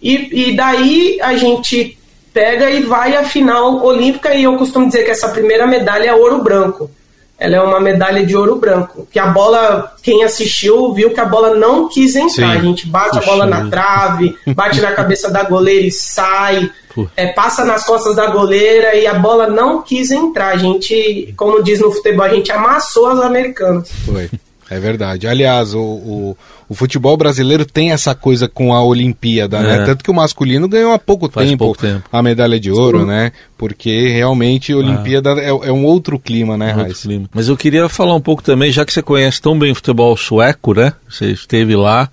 [0.00, 1.98] E, e daí a gente
[2.32, 6.14] pega e vai à final olímpica e eu costumo dizer que essa primeira medalha é
[6.14, 6.90] ouro branco.
[7.38, 9.06] Ela é uma medalha de ouro branco.
[9.10, 12.52] Que a bola, quem assistiu, viu que a bola não quis entrar.
[12.52, 12.58] Sim.
[12.58, 16.70] A gente bate Puxa a bola na trave, bate na cabeça da goleira e sai.
[17.16, 20.54] É, passa nas costas da goleira e a bola não quis entrar.
[20.54, 23.90] A gente, como diz no futebol, a gente amassou as americanas.
[24.04, 24.30] Foi.
[24.68, 25.28] É verdade.
[25.28, 26.36] Aliás, o, o,
[26.68, 29.74] o, futebol brasileiro tem essa coisa com a Olimpíada, né?
[29.74, 29.78] é.
[29.78, 29.84] né?
[29.86, 33.06] Tanto que o masculino ganhou há pouco tempo, pouco tempo, a medalha de ouro, Sim.
[33.06, 33.32] né?
[33.56, 37.30] Porque realmente a Olimpíada é, é, um outro clima, né, outro clima.
[37.32, 40.16] Mas eu queria falar um pouco também, já que você conhece tão bem o futebol
[40.16, 40.92] sueco, né?
[41.08, 42.10] Você esteve lá,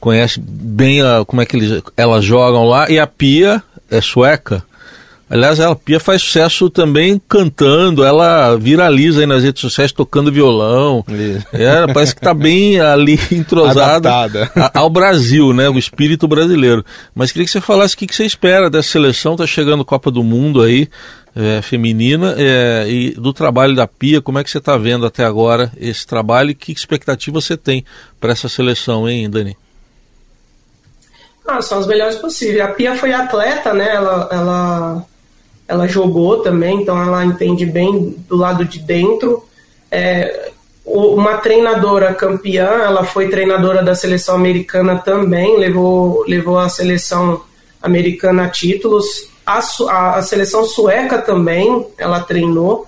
[0.00, 4.64] conhece bem a, como é que eles, elas jogam lá, e a Pia é sueca.
[5.28, 11.04] Aliás, a Pia faz sucesso também cantando, ela viraliza aí nas redes sociais tocando violão.
[11.52, 14.08] É, parece que está bem ali entrosada
[14.72, 15.68] ao Brasil, né?
[15.68, 16.84] O espírito brasileiro.
[17.12, 20.12] Mas queria que você falasse o que, que você espera dessa seleção, está chegando Copa
[20.12, 20.88] do Mundo aí,
[21.34, 25.24] é, feminina, é, e do trabalho da Pia, como é que você está vendo até
[25.24, 27.84] agora esse trabalho e que expectativa você tem
[28.20, 29.56] para essa seleção, hein, Dani?
[31.46, 32.60] Ah, são as melhores possíveis.
[32.60, 33.94] A Pia foi atleta, né?
[33.94, 35.06] Ela, ela
[35.68, 39.44] ela jogou também, então ela entende bem do lado de dentro.
[39.90, 40.50] É,
[40.84, 47.42] uma treinadora campeã, ela foi treinadora da seleção americana também, levou, levou a seleção
[47.82, 49.28] americana a títulos.
[49.44, 52.86] A, a, a seleção sueca também, ela treinou.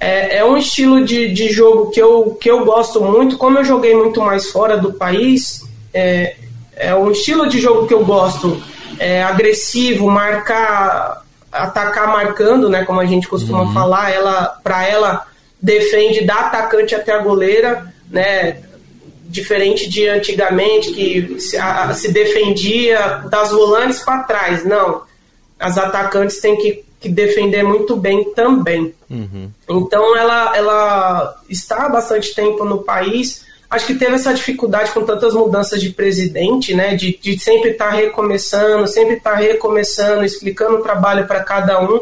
[0.00, 3.36] É, é um estilo de, de jogo que eu, que eu gosto muito.
[3.36, 6.36] Como eu joguei muito mais fora do país, é,
[6.78, 8.62] é um estilo de jogo que eu gosto.
[8.98, 13.72] É, agressivo, marcar atacar marcando, né, como a gente costuma uhum.
[13.72, 15.26] falar, ela para ela
[15.60, 18.58] defende da atacante até a goleira, né,
[19.24, 25.02] diferente de antigamente que se, a, se defendia das volantes para trás, não.
[25.58, 28.94] As atacantes têm que, que defender muito bem também.
[29.10, 29.50] Uhum.
[29.68, 35.04] Então ela ela está há bastante tempo no país acho que teve essa dificuldade com
[35.04, 40.24] tantas mudanças de presidente, né, de, de sempre estar tá recomeçando, sempre estar tá recomeçando,
[40.24, 42.00] explicando o trabalho para cada um.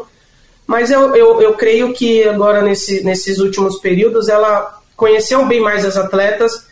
[0.65, 5.85] Mas eu, eu, eu creio que agora, nesse, nesses últimos períodos, ela conheceu bem mais
[5.85, 6.65] as atletas,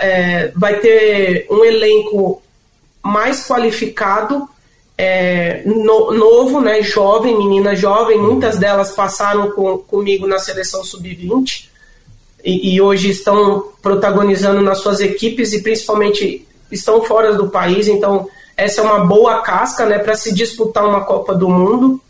[0.00, 2.42] é, vai ter um elenco
[3.02, 4.48] mais qualificado,
[4.96, 11.71] é, no, novo, né, jovem, menina jovem, muitas delas passaram com, comigo na seleção sub-20
[12.44, 17.88] e, e, hoje estão protagonizando nas suas equipes e principalmente estão fora do país.
[17.88, 22.00] Então, essa é uma boa casca né, para se disputar uma Copa do Mundo.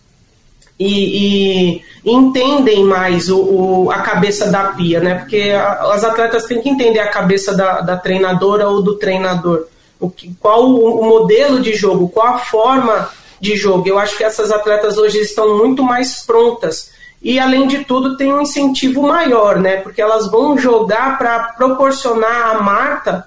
[0.78, 5.16] E, e entendem mais o, o, a cabeça da pia, né?
[5.16, 9.66] Porque a, as atletas têm que entender a cabeça da, da treinadora ou do treinador.
[10.00, 13.10] O que, qual o, o modelo de jogo, qual a forma
[13.42, 13.88] de jogo.
[13.88, 16.90] Eu acho que essas atletas hoje estão muito mais prontas
[17.22, 19.76] e além de tudo tem um incentivo maior, né?
[19.76, 23.26] Porque elas vão jogar para proporcionar à Marta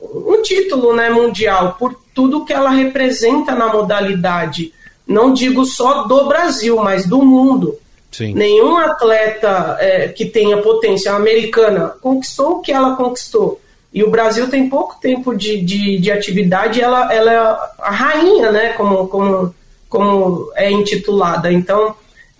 [0.00, 4.72] um título, né, mundial por tudo que ela representa na modalidade.
[5.06, 7.76] Não digo só do Brasil, mas do mundo.
[8.12, 8.32] Sim.
[8.34, 13.60] Nenhum atleta é, que tenha potência americana conquistou o que ela conquistou.
[13.92, 17.36] E o Brasil tem pouco tempo de, de, de atividade, ela, ela é
[17.80, 18.72] a rainha, né?
[18.74, 19.54] Como, como,
[19.88, 21.52] como é intitulada.
[21.52, 21.94] Então,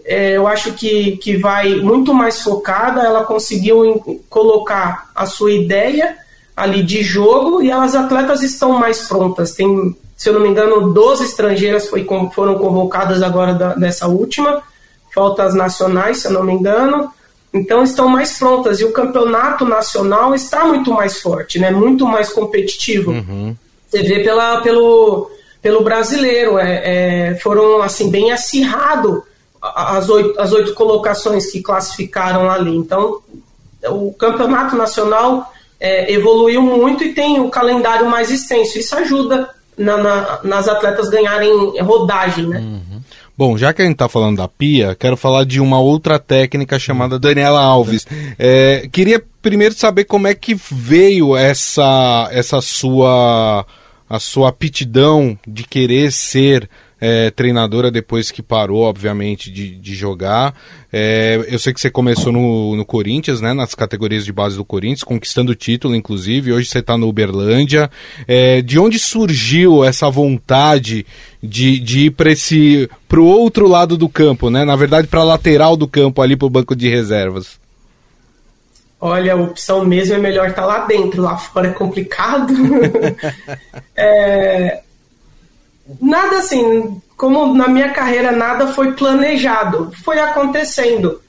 [0.04, 3.02] eu acho que, que vai muito mais focada.
[3.02, 6.16] Ela conseguiu colocar a sua ideia
[6.54, 9.52] ali de jogo e as atletas estão mais prontas.
[9.52, 14.62] Tem, se eu não me engano, 12 estrangeiras foi, foram convocadas agora da, dessa última.
[15.12, 17.10] Falta as nacionais, se eu não me engano.
[17.52, 21.70] Então estão mais prontas e o campeonato nacional está muito mais forte, né?
[21.70, 23.12] Muito mais competitivo.
[23.12, 23.56] Uhum.
[23.88, 25.30] Você vê pela, pelo,
[25.62, 26.82] pelo brasileiro, é,
[27.30, 29.22] é, foram assim bem acirrado
[29.74, 32.76] as oito, as oito colocações que classificaram ali.
[32.76, 33.20] Então,
[33.88, 35.50] o campeonato nacional
[35.80, 38.78] é, evoluiu muito e tem o calendário mais extenso.
[38.78, 42.58] Isso ajuda na, na, nas atletas ganharem rodagem, né?
[42.58, 43.00] Uhum.
[43.36, 46.78] Bom, já que a gente está falando da Pia, quero falar de uma outra técnica
[46.78, 48.06] chamada Daniela Alves.
[48.38, 53.66] É, queria primeiro saber como é que veio essa, essa sua
[54.08, 56.68] a sua aptidão de querer ser
[57.06, 60.54] é, treinadora depois que parou, obviamente, de, de jogar.
[60.90, 64.64] É, eu sei que você começou no, no Corinthians, né, nas categorias de base do
[64.64, 66.50] Corinthians, conquistando o título, inclusive.
[66.50, 67.90] Hoje você está no Uberlândia.
[68.26, 71.04] É, de onde surgiu essa vontade
[71.42, 74.64] de, de ir para esse para o outro lado do campo, né?
[74.64, 77.60] Na verdade, para a lateral do campo, ali para o banco de reservas.
[78.98, 82.54] Olha, a opção mesmo é melhor estar tá lá dentro, lá fora é complicado.
[83.94, 84.80] é,
[86.00, 91.20] nada assim, como na minha carreira nada foi planejado, foi acontecendo.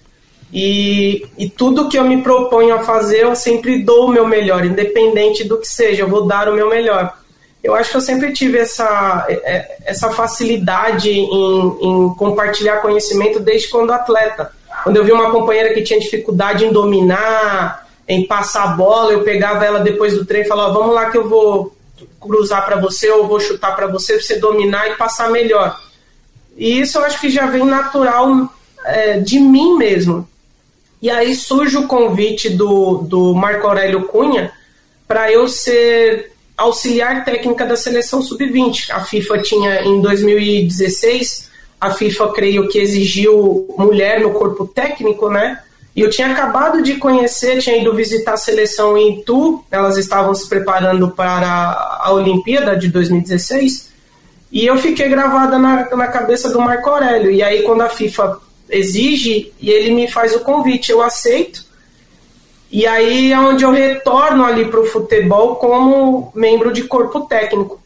[0.54, 4.66] E, e tudo que eu me proponho a fazer, eu sempre dou o meu melhor,
[4.66, 7.14] independente do que seja, eu vou dar o meu melhor.
[7.62, 13.70] Eu acho que eu sempre tive essa, é, essa facilidade em, em compartilhar conhecimento desde
[13.70, 14.52] quando atleta.
[14.84, 19.24] Quando eu vi uma companheira que tinha dificuldade em dominar, em passar a bola, eu
[19.24, 21.75] pegava ela depois do treino e falava: vamos lá que eu vou
[22.26, 25.80] cruzar para você ou vou chutar para você, para você dominar e passar melhor.
[26.58, 28.50] E isso eu acho que já vem natural
[28.86, 30.28] é, de mim mesmo.
[31.02, 34.52] E aí surge o convite do, do Marco Aurélio Cunha
[35.08, 38.90] para eu ser auxiliar técnica da seleção sub-20.
[38.92, 45.62] A FIFA tinha em 2016, a FIFA creio que exigiu mulher no corpo técnico, né?
[45.96, 50.36] E eu tinha acabado de conhecer, tinha ido visitar a seleção em Itu, elas estavam
[50.36, 53.94] se preparando para a Olimpíada de 2016,
[54.52, 57.32] e eu fiquei gravada na, na cabeça do Marco Aurélio.
[57.32, 61.64] E aí, quando a FIFA exige, e ele me faz o convite, eu aceito,
[62.70, 67.82] e aí é onde eu retorno ali para o futebol como membro de corpo técnico.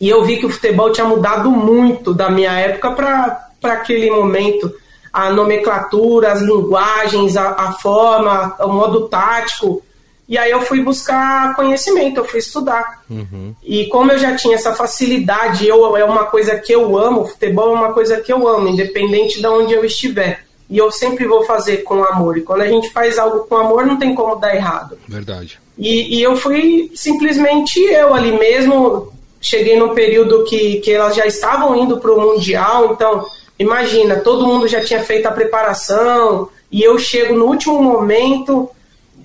[0.00, 4.72] E eu vi que o futebol tinha mudado muito da minha época para aquele momento
[5.18, 9.82] a nomenclatura, as linguagens, a, a forma, o modo tático.
[10.28, 13.02] E aí eu fui buscar conhecimento, eu fui estudar.
[13.10, 13.52] Uhum.
[13.64, 17.74] E como eu já tinha essa facilidade, eu, é uma coisa que eu amo, futebol
[17.74, 20.44] é uma coisa que eu amo, independente de onde eu estiver.
[20.70, 22.38] E eu sempre vou fazer com amor.
[22.38, 24.98] E quando a gente faz algo com amor, não tem como dar errado.
[25.08, 25.58] Verdade.
[25.76, 29.12] E, e eu fui simplesmente eu ali mesmo.
[29.40, 33.24] Cheguei no período que, que elas já estavam indo para o Mundial, então
[33.58, 38.70] Imagina, todo mundo já tinha feito a preparação e eu chego no último momento.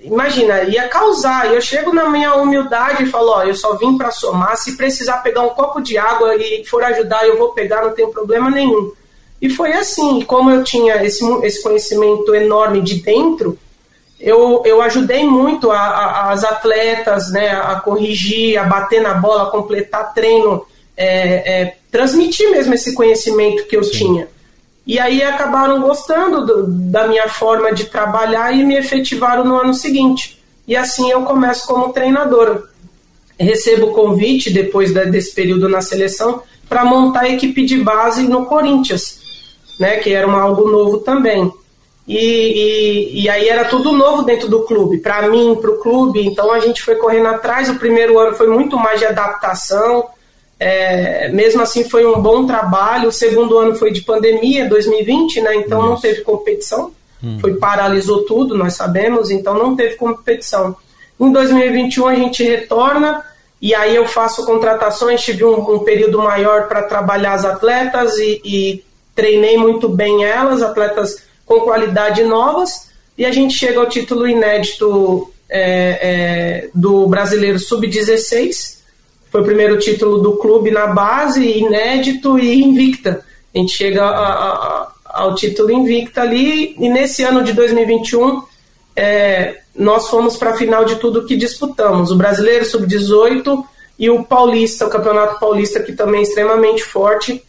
[0.02, 1.52] Imagina, ia causar.
[1.52, 4.56] Eu chego na minha humildade e falo: Ó, eu só vim para somar.
[4.56, 8.10] Se precisar pegar um copo de água e for ajudar, eu vou pegar, não tem
[8.10, 8.92] problema nenhum.
[9.40, 10.22] E foi assim.
[10.22, 13.56] Como eu tinha esse, esse conhecimento enorme de dentro,
[14.18, 19.44] eu, eu ajudei muito a, a, as atletas né, a corrigir, a bater na bola,
[19.44, 20.66] a completar treino
[20.96, 23.90] é, é, transmitir mesmo esse conhecimento que eu Sim.
[23.90, 24.28] tinha.
[24.86, 29.72] E aí acabaram gostando do, da minha forma de trabalhar e me efetivaram no ano
[29.72, 30.42] seguinte.
[30.68, 32.62] E assim eu começo como treinadora.
[33.38, 38.22] Recebo o convite, depois da, desse período na seleção, para montar a equipe de base
[38.22, 39.18] no Corinthians,
[39.80, 41.50] né, que era algo novo também.
[42.06, 46.20] E, e, e, aí era tudo novo dentro do clube, para mim, para o clube.
[46.26, 47.70] Então a gente foi correndo atrás.
[47.70, 50.04] O primeiro ano foi muito mais de adaptação,
[50.58, 53.08] é, mesmo assim foi um bom trabalho.
[53.08, 55.56] O segundo ano foi de pandemia, 2020, né?
[55.56, 55.88] Então Isso.
[55.88, 56.92] não teve competição.
[57.22, 57.38] Hum.
[57.40, 59.30] Foi paralisou tudo, nós sabemos.
[59.30, 60.76] Então não teve competição.
[61.18, 63.24] Em 2021 a gente retorna
[63.60, 65.22] e aí eu faço contratações.
[65.22, 70.62] Tive um, um período maior para trabalhar as atletas e, e treinei muito bem elas,
[70.62, 72.90] atletas com qualidade novas.
[73.16, 78.83] E a gente chega ao título inédito é, é, do Brasileiro Sub-16
[79.34, 83.24] foi o primeiro título do clube na base, inédito e invicta.
[83.52, 88.44] A gente chega a, a, ao título invicta ali, e nesse ano de 2021,
[88.94, 93.64] é, nós fomos para a final de tudo que disputamos: o Brasileiro Sub-18
[93.98, 97.44] e o Paulista, o Campeonato Paulista, que também é extremamente forte.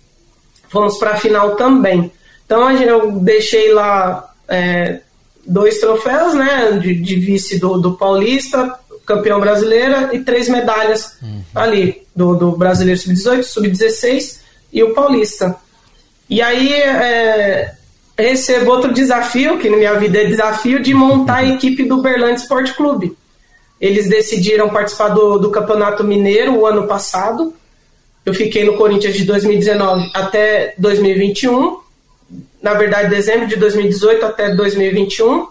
[0.70, 2.12] Fomos para a final também.
[2.48, 5.02] Então eu deixei lá é,
[5.46, 8.76] dois troféus, né, de, de vice do, do Paulista,
[9.06, 11.42] campeão brasileira e três medalhas uhum.
[11.54, 14.40] ali, do, do brasileiro sub-18, sub-16
[14.74, 15.56] e o paulista.
[16.30, 17.76] E aí é,
[18.18, 22.42] recebo outro desafio, que na minha vida é desafio, de montar a equipe do Berlândia
[22.42, 23.16] Esporte Clube.
[23.80, 27.54] Eles decidiram participar do, do Campeonato Mineiro o ano passado.
[28.26, 31.80] Eu fiquei no Corinthians de 2019 até 2021.
[32.62, 35.48] Na verdade, dezembro de 2018 até 2021.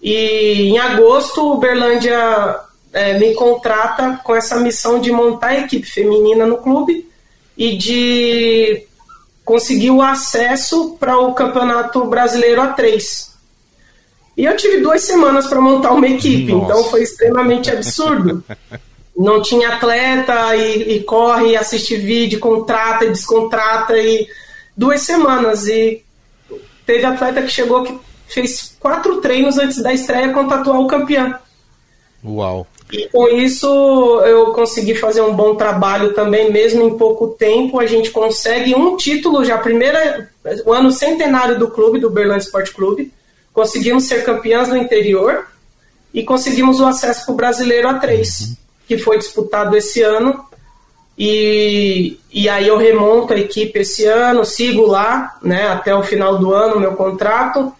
[0.00, 2.60] E em agosto, o Berlândia
[2.92, 7.08] é, me contrata com essa missão de montar a equipe feminina no clube
[7.56, 8.86] e de
[9.44, 13.30] conseguir o acesso para o Campeonato Brasileiro A3.
[14.36, 16.64] E eu tive duas semanas para montar uma equipe, Nossa.
[16.64, 18.44] então foi extremamente absurdo.
[19.16, 24.28] Não tinha atleta e, e, corre, assiste vídeo, contrata e descontrata e
[24.76, 26.04] duas semanas e
[26.84, 31.34] teve atleta que chegou que fez quatro treinos antes da estreia contra atual campeão.
[32.22, 32.66] Uau!
[32.92, 33.66] E com isso
[34.24, 37.80] eu consegui fazer um bom trabalho também, mesmo em pouco tempo.
[37.80, 40.30] A gente consegue um título já, primeira,
[40.64, 43.12] o ano centenário do clube, do Berlândia Esporte Clube.
[43.52, 45.46] Conseguimos ser campeãs no interior
[46.14, 48.56] e conseguimos o acesso para o Brasileiro A3, uhum.
[48.86, 50.44] que foi disputado esse ano.
[51.18, 56.38] E, e aí eu remonto a equipe esse ano, sigo lá né, até o final
[56.38, 57.72] do ano, meu contrato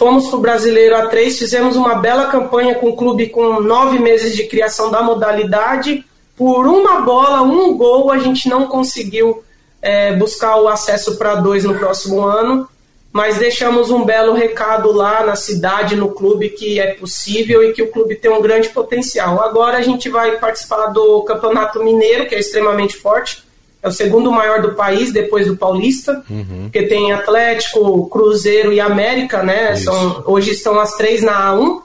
[0.00, 4.34] Fomos para o Brasileiro A3, fizemos uma bela campanha com o clube com nove meses
[4.34, 6.06] de criação da modalidade.
[6.34, 9.44] Por uma bola, um gol, a gente não conseguiu
[9.82, 12.66] é, buscar o acesso para dois no próximo ano,
[13.12, 17.82] mas deixamos um belo recado lá na cidade, no clube, que é possível e que
[17.82, 19.38] o clube tem um grande potencial.
[19.42, 23.42] Agora a gente vai participar do Campeonato Mineiro, que é extremamente forte
[23.82, 26.62] é o segundo maior do país, depois do Paulista, uhum.
[26.64, 29.74] porque tem Atlético, Cruzeiro e América, né?
[29.76, 31.82] São, hoje estão as três na A1,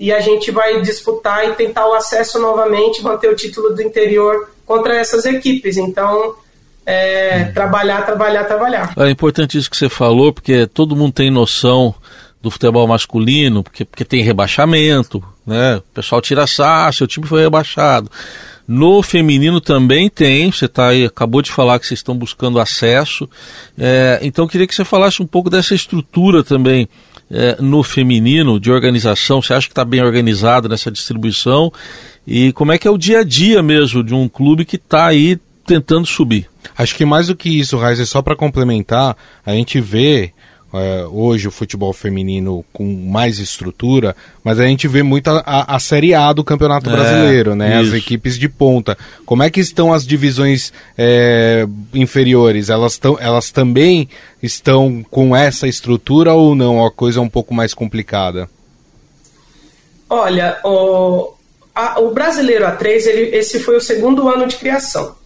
[0.00, 4.48] e a gente vai disputar e tentar o acesso novamente, manter o título do interior
[4.64, 5.76] contra essas equipes.
[5.76, 6.34] Então,
[6.86, 7.52] é, uhum.
[7.52, 8.94] trabalhar, trabalhar, trabalhar.
[8.96, 11.94] É importante isso que você falou, porque todo mundo tem noção
[12.40, 15.76] do futebol masculino, porque, porque tem rebaixamento, né?
[15.76, 18.10] O pessoal tira sarro, seu time foi rebaixado.
[18.72, 23.28] No feminino também tem, você tá aí, acabou de falar que vocês estão buscando acesso.
[23.76, 26.88] É, então queria que você falasse um pouco dessa estrutura também
[27.28, 29.42] é, no feminino, de organização.
[29.42, 31.72] Você acha que está bem organizado nessa distribuição?
[32.24, 35.06] E como é que é o dia a dia mesmo de um clube que está
[35.06, 36.48] aí tentando subir?
[36.78, 40.32] Acho que mais do que isso, Raiz, é só para complementar, a gente vê
[40.72, 44.14] é, hoje o futebol feminino com mais estrutura,
[44.44, 47.82] mas a gente vê muito a, a Série A do Campeonato é, Brasileiro, né?
[47.82, 47.90] Isso.
[47.90, 48.96] As equipes de ponta.
[49.26, 52.70] Como é que estão as divisões é, inferiores?
[52.70, 54.08] Elas, tão, elas também
[54.42, 56.84] estão com essa estrutura ou não?
[56.84, 58.48] A coisa é um pouco mais complicada?
[60.08, 61.34] Olha, o,
[61.74, 65.19] a, o Brasileiro A3, ele, esse foi o segundo ano de criação.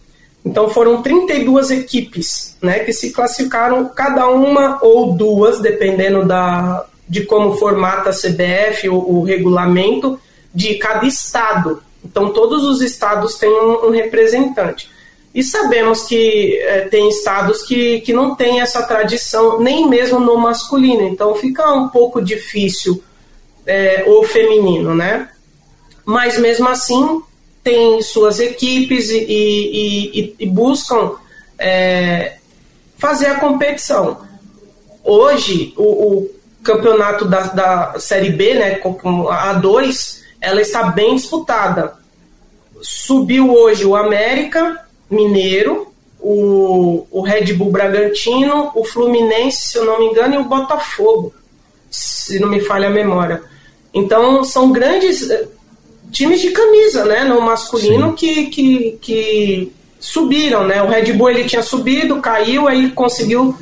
[0.45, 7.25] Então foram 32 equipes né, que se classificaram, cada uma ou duas, dependendo da, de
[7.25, 10.19] como formata a CBF, o, o regulamento
[10.53, 11.81] de cada estado.
[12.03, 14.93] Então todos os estados têm um, um representante.
[15.33, 20.37] E sabemos que é, tem estados que, que não têm essa tradição, nem mesmo no
[20.37, 21.01] masculino.
[21.01, 23.03] Então fica um pouco difícil
[23.65, 25.27] é, o feminino, né?
[26.05, 27.21] Mas mesmo assim,
[27.65, 31.15] têm suas equipes e, e, e, e buscam
[31.57, 32.37] é,
[32.95, 34.21] fazer a competição.
[35.03, 38.79] Hoje, o, o campeonato da, da, Série B, né,
[39.31, 41.95] a A2, ela está bem disputada.
[42.81, 49.97] Subiu hoje o América Mineiro, o, o Red Bull Bragantino, o Fluminense, se eu não
[49.97, 51.33] me engano, e o Botafogo,
[51.89, 53.41] se não me falha a memória.
[53.91, 55.27] Então, são grandes
[56.15, 60.81] times de camisa, né, no masculino que, que, que subiram, né?
[60.81, 63.53] O Red Bull ele tinha subido, caiu, aí conseguiu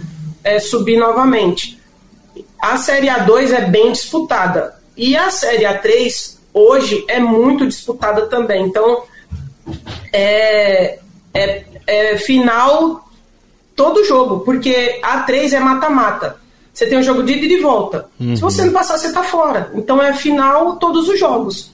[0.44, 1.80] é, subir novamente.
[2.62, 8.68] A Série A2 é bem disputada e a Série A3 hoje é muito disputada também.
[8.68, 9.02] Então
[10.14, 11.00] é,
[11.34, 13.10] é, é final
[13.76, 16.38] todo jogo, porque a A3 é mata-mata.
[16.72, 18.10] Você tem um jogo de ida e de volta.
[18.20, 18.36] Uhum.
[18.36, 19.72] Se você não passar, você está fora.
[19.74, 21.74] Então é final todos os jogos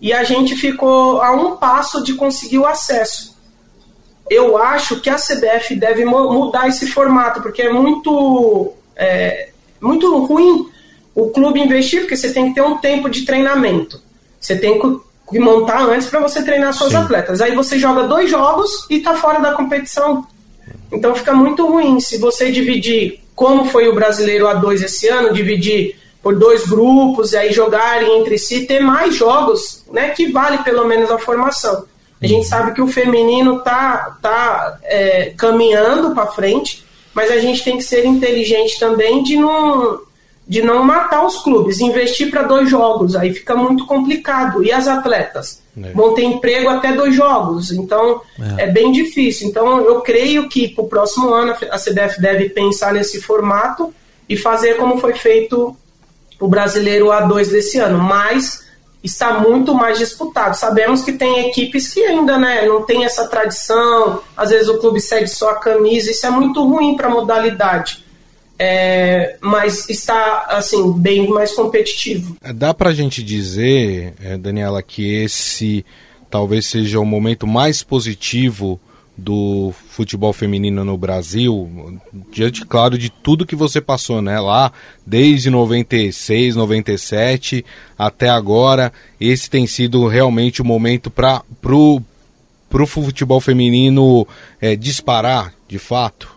[0.00, 3.36] e a gente ficou a um passo de conseguir o acesso.
[4.28, 10.68] Eu acho que a CBF deve mudar esse formato, porque é muito, é, muito ruim
[11.14, 14.02] o clube investir, porque você tem que ter um tempo de treinamento.
[14.38, 16.98] Você tem que montar antes para você treinar suas Sim.
[16.98, 17.40] atletas.
[17.40, 20.26] Aí você joga dois jogos e está fora da competição.
[20.92, 25.96] Então fica muito ruim se você dividir, como foi o brasileiro A2 esse ano, dividir
[26.26, 30.84] por dois grupos e aí jogarem entre si, ter mais jogos, né, que vale pelo
[30.84, 31.84] menos a formação.
[32.20, 37.62] A gente sabe que o feminino tá, tá é, caminhando para frente, mas a gente
[37.62, 40.00] tem que ser inteligente também de não,
[40.48, 44.64] de não matar os clubes, investir para dois jogos, aí fica muito complicado.
[44.64, 45.62] E as atletas?
[45.80, 45.92] É.
[45.92, 48.20] Vão ter emprego até dois jogos, então
[48.58, 48.64] é.
[48.64, 49.46] é bem difícil.
[49.46, 53.94] Então eu creio que para o próximo ano a CBF deve pensar nesse formato
[54.28, 55.76] e fazer como foi feito
[56.40, 58.66] o brasileiro A2 desse ano, mas
[59.02, 60.54] está muito mais disputado.
[60.56, 65.00] Sabemos que tem equipes que ainda né, não tem essa tradição, às vezes o clube
[65.00, 68.04] cede só a camisa, isso é muito ruim para a modalidade.
[68.58, 72.38] É, mas está assim bem mais competitivo.
[72.42, 75.84] É, dá para a gente dizer, é, Daniela, que esse
[76.30, 78.80] talvez seja o momento mais positivo
[79.16, 81.98] do futebol feminino no Brasil,
[82.30, 84.38] diante, claro, de tudo que você passou, né?
[84.38, 84.70] Lá,
[85.06, 87.64] desde 96, 97
[87.98, 92.02] até agora, esse tem sido realmente o momento para pro,
[92.68, 94.26] pro futebol feminino
[94.60, 96.36] é, disparar, de fato?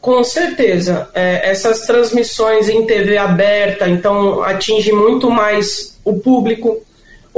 [0.00, 1.10] Com certeza.
[1.12, 6.80] É, essas transmissões em TV aberta, então, atinge muito mais o público,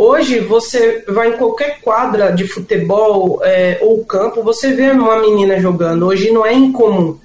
[0.02, 5.60] Hoje você vai em qualquer quadra de futebol é, ou campo, você vê uma menina
[5.60, 6.06] jogando.
[6.06, 7.18] Hoje não é incomum.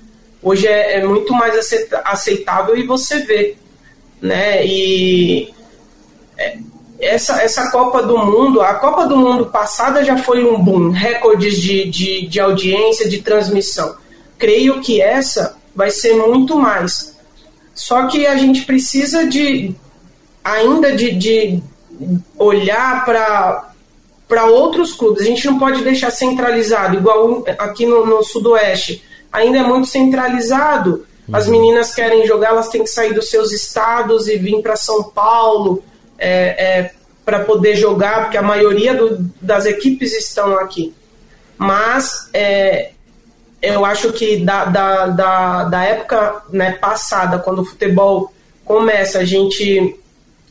[0.43, 1.55] Hoje é, é muito mais
[2.03, 3.55] aceitável e você vê.
[4.21, 4.67] Né?
[4.67, 5.53] E
[6.37, 6.57] é,
[6.99, 11.61] essa, essa Copa do Mundo, a Copa do Mundo passada já foi um boom, recordes
[11.61, 13.95] de, de, de audiência, de transmissão.
[14.37, 17.15] Creio que essa vai ser muito mais.
[17.73, 19.73] Só que a gente precisa de
[20.43, 21.63] ainda de, de
[22.37, 25.21] olhar para outros clubes.
[25.21, 29.03] A gente não pode deixar centralizado, igual aqui no, no Sudoeste.
[29.31, 31.05] Ainda é muito centralizado.
[31.31, 31.53] As uhum.
[31.53, 35.83] meninas querem jogar, elas têm que sair dos seus estados e vir para São Paulo
[36.17, 36.91] é, é,
[37.25, 40.93] para poder jogar, porque a maioria do, das equipes estão aqui.
[41.57, 42.91] Mas é,
[43.61, 48.31] eu acho que da, da, da, da época né, passada, quando o futebol
[48.63, 49.99] começa, a gente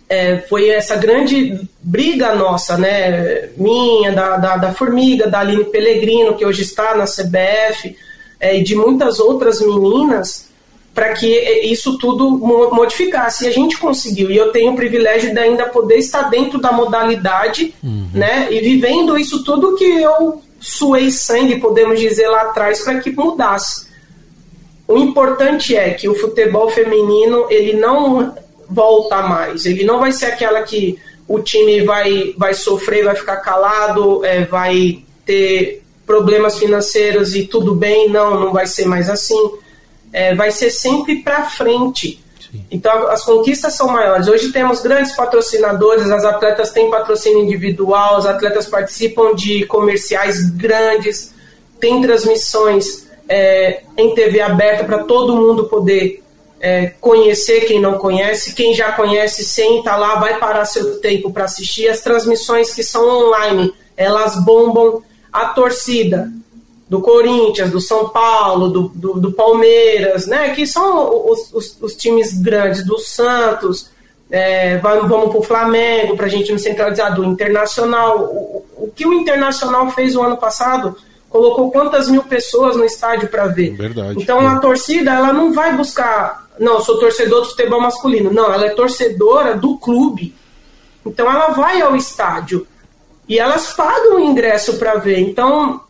[0.08, 3.48] é, foi essa grande briga nossa, né?
[3.56, 7.96] Minha, da, da, da, Formiga, da Aline Pellegrino, que hoje está na CBF,
[8.38, 10.48] é, e de muitas outras meninas,
[10.94, 11.26] para que
[11.64, 12.38] isso tudo
[12.72, 13.44] modificasse.
[13.44, 14.30] E a gente conseguiu.
[14.30, 18.08] E eu tenho o privilégio de ainda poder estar dentro da modalidade, uhum.
[18.12, 18.48] né?
[18.50, 23.86] E vivendo isso tudo que eu suei sangue, podemos dizer, lá atrás, para que mudasse.
[24.86, 28.34] O importante é que o futebol feminino ele não
[28.68, 29.66] volta mais.
[29.66, 34.44] Ele não vai ser aquela que o time vai, vai sofrer, vai ficar calado, é,
[34.44, 38.08] vai ter problemas financeiros e tudo bem.
[38.08, 39.50] Não, não vai ser mais assim.
[40.12, 42.22] É, vai ser sempre para frente.
[42.70, 44.28] Então as conquistas são maiores.
[44.28, 51.34] Hoje temos grandes patrocinadores, as atletas têm patrocínio individual, os atletas participam de comerciais grandes,
[51.80, 56.22] tem transmissões é, em TV aberta para todo mundo poder
[56.64, 61.44] é, conhecer quem não conhece, quem já conhece, senta lá, vai parar seu tempo para
[61.44, 61.90] assistir.
[61.90, 66.32] As transmissões que são online, elas bombam a torcida
[66.88, 70.54] do Corinthians, do São Paulo, do, do, do Palmeiras, né?
[70.54, 73.90] Que são os, os, os times grandes, do Santos.
[74.30, 78.20] É, vamos vamos para o Flamengo, para a gente não centralizar, do Internacional.
[78.20, 80.96] O, o que o Internacional fez o ano passado
[81.28, 83.76] colocou quantas mil pessoas no estádio para ver.
[83.76, 84.22] Verdade.
[84.22, 88.32] Então a torcida ela não vai buscar não, sou torcedor do futebol masculino.
[88.32, 90.34] Não, ela é torcedora do clube.
[91.04, 92.66] Então ela vai ao estádio
[93.28, 95.18] e elas pagam o ingresso para ver.
[95.18, 95.80] Então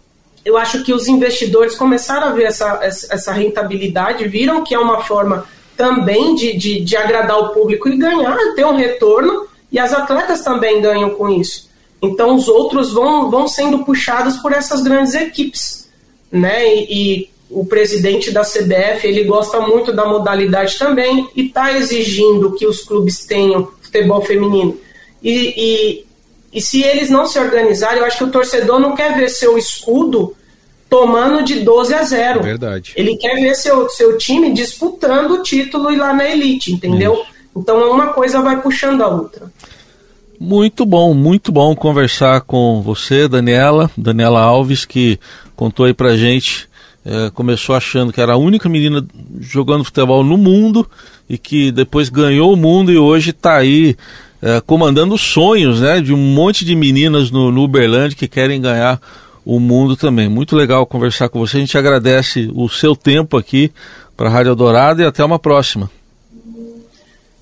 [0.44, 5.02] eu acho que os investidores começaram a ver essa, essa rentabilidade, viram que é uma
[5.02, 5.46] forma
[5.76, 10.42] também de, de, de agradar o público e ganhar, ter um retorno, e as atletas
[10.42, 11.68] também ganham com isso.
[12.00, 15.90] Então os outros vão, vão sendo puxados por essas grandes equipes.
[16.30, 16.66] Né?
[16.66, 22.52] E, e o presidente da CBF ele gosta muito da modalidade também e está exigindo
[22.52, 24.76] que os clubes tenham futebol feminino.
[25.22, 26.06] E, e,
[26.52, 29.56] e, se eles não se organizarem, eu acho que o torcedor não quer ver seu
[29.56, 30.34] escudo
[30.90, 32.42] tomando de 12 a 0.
[32.42, 32.92] Verdade.
[32.96, 37.14] Ele quer ver seu, seu time disputando o título e lá na elite, entendeu?
[37.14, 37.26] Isso.
[37.56, 39.50] Então uma coisa vai puxando a outra.
[40.38, 45.18] Muito bom, muito bom conversar com você, Daniela, Daniela Alves, que
[45.54, 46.68] contou aí pra gente
[47.04, 49.04] é, começou achando que era a única menina
[49.40, 50.88] jogando futebol no mundo
[51.28, 53.96] e que depois ganhou o mundo e hoje está aí
[54.40, 59.00] é, comandando sonhos né, de um monte de meninas no, no Uberlândia que querem ganhar
[59.44, 60.28] o mundo também.
[60.28, 61.58] Muito legal conversar com você.
[61.58, 63.70] A gente agradece o seu tempo aqui
[64.16, 65.90] para a Rádio Dourado e até uma próxima.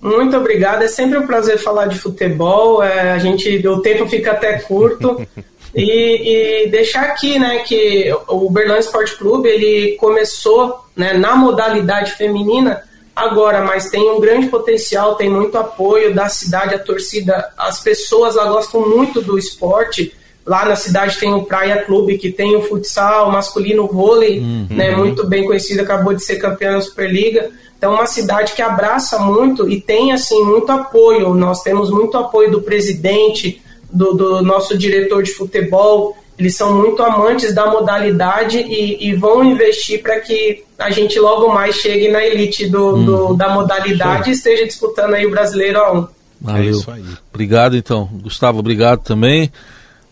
[0.01, 0.83] Muito obrigado.
[0.83, 2.83] É sempre um prazer falar de futebol.
[2.83, 5.25] É, a gente, o tempo fica até curto.
[5.75, 12.13] E, e, deixar aqui, né, que o Berlândia Esporte Clube ele começou né, na modalidade
[12.13, 12.83] feminina
[13.17, 18.35] agora, mas tem um grande potencial, tem muito apoio da cidade, a torcida, as pessoas
[18.35, 20.15] lá gostam muito do esporte.
[20.45, 24.67] Lá na cidade tem o Praia Clube, que tem o futsal, o masculino vôlei, uhum.
[24.71, 27.51] né, muito bem conhecido, acabou de ser campeão da Superliga.
[27.79, 31.35] Então, uma cidade que abraça muito e tem assim muito apoio.
[31.35, 33.61] Nós temos muito apoio do presidente,
[33.93, 36.17] do, do nosso diretor de futebol.
[36.39, 41.53] Eles são muito amantes da modalidade e, e vão investir para que a gente logo
[41.53, 45.79] mais chegue na elite do, hum, do da modalidade e esteja disputando aí o brasileiro
[45.79, 46.09] a um.
[46.41, 46.63] Valeu.
[46.63, 47.05] É isso aí.
[47.33, 48.59] Obrigado então, Gustavo.
[48.59, 49.53] Obrigado também.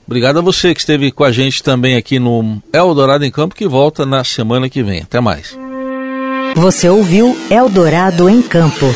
[0.07, 3.66] Obrigado a você que esteve com a gente também aqui no Eldorado em Campo, que
[3.66, 5.03] volta na semana que vem.
[5.03, 5.57] Até mais.
[6.57, 8.87] Você ouviu Eldorado em Campo.